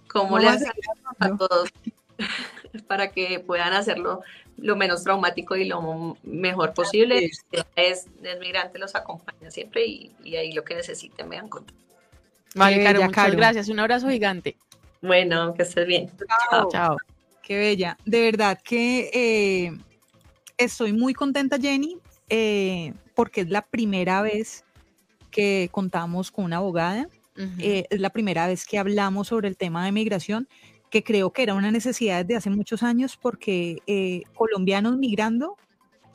[0.09, 0.75] cómo le hacemos
[1.21, 1.71] a todos
[2.87, 4.23] para que puedan hacerlo
[4.59, 7.31] lo menos traumático y lo mejor posible.
[7.77, 11.73] Es, el migrante los acompaña siempre y, y ahí lo que necesiten me dan cuenta.
[12.55, 13.69] Vale, Caro, muchas gracias.
[13.69, 14.57] Un abrazo gigante.
[15.03, 16.11] Bueno, que estés bien.
[16.51, 16.69] Chao.
[16.71, 16.97] Chao.
[17.43, 17.99] Qué bella.
[18.07, 19.79] De verdad que eh,
[20.57, 21.99] estoy muy contenta, Jenny,
[22.31, 24.65] eh, porque es la primera vez
[25.31, 27.09] que contamos con una abogada.
[27.59, 30.49] Eh, es la primera vez que hablamos sobre el tema de migración,
[30.89, 35.57] que creo que era una necesidad desde hace muchos años porque colombianos migrando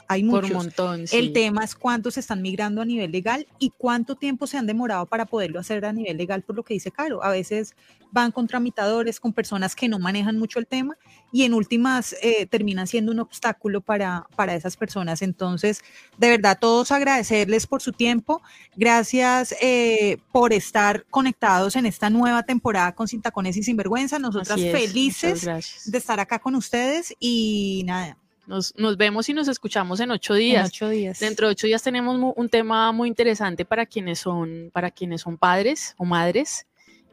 [0.10, 0.50] hay muchos.
[0.50, 4.48] Por un montón, El tema es cuántos están migrando a nivel legal y cuánto tiempo
[4.48, 7.24] se han demorado para poderlo hacer a nivel legal, por lo que dice Caro.
[7.24, 7.76] A veces
[8.12, 10.98] van con tramitadores, con personas que no manejan mucho el tema
[11.32, 15.22] y en últimas eh, terminan siendo un obstáculo para, para esas personas.
[15.22, 15.84] Entonces,
[16.18, 18.42] de verdad, todos agradecerles por su tiempo.
[18.76, 24.18] Gracias eh, por estar conectados en esta nueva temporada con Sin Tacones y Sinvergüenza.
[24.18, 25.46] Nosotras felices
[25.86, 28.18] de estar acá con ustedes y nada
[28.50, 30.70] nos, vemos y nos escuchamos en ocho días.
[30.70, 31.20] ocho días.
[31.20, 35.38] Dentro de ocho días tenemos un tema muy interesante para quienes son, para quienes son
[35.38, 36.66] padres o madres.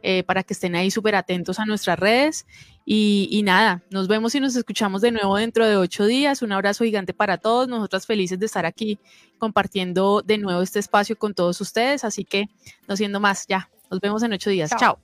[0.03, 2.47] eh, para que estén ahí súper atentos a nuestras redes.
[2.85, 6.43] Y, y, nada, nos vemos y nos escuchamos de nuevo dentro de ocho días.
[6.43, 7.67] Un abrazo gigante para todos.
[7.67, 9.01] Nosotras felices de estar aquí
[9.39, 12.05] compartiendo de nuevo este espacio con todos ustedes.
[12.05, 12.49] Así que,
[12.87, 14.71] no siendo más, ya, nos vemos en ocho días.
[14.79, 14.99] Chao.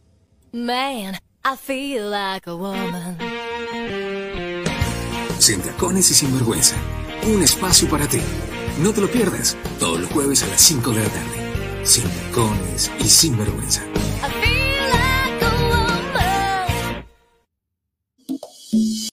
[0.52, 3.18] Man, I feel like a woman.
[5.42, 6.76] Sin tacones y sin vergüenza.
[7.26, 8.20] Un espacio para ti.
[8.80, 9.56] No te lo pierdas.
[9.80, 11.84] Todos los jueves a las 5 de la tarde.
[11.84, 13.82] Sin tacones y sin vergüenza.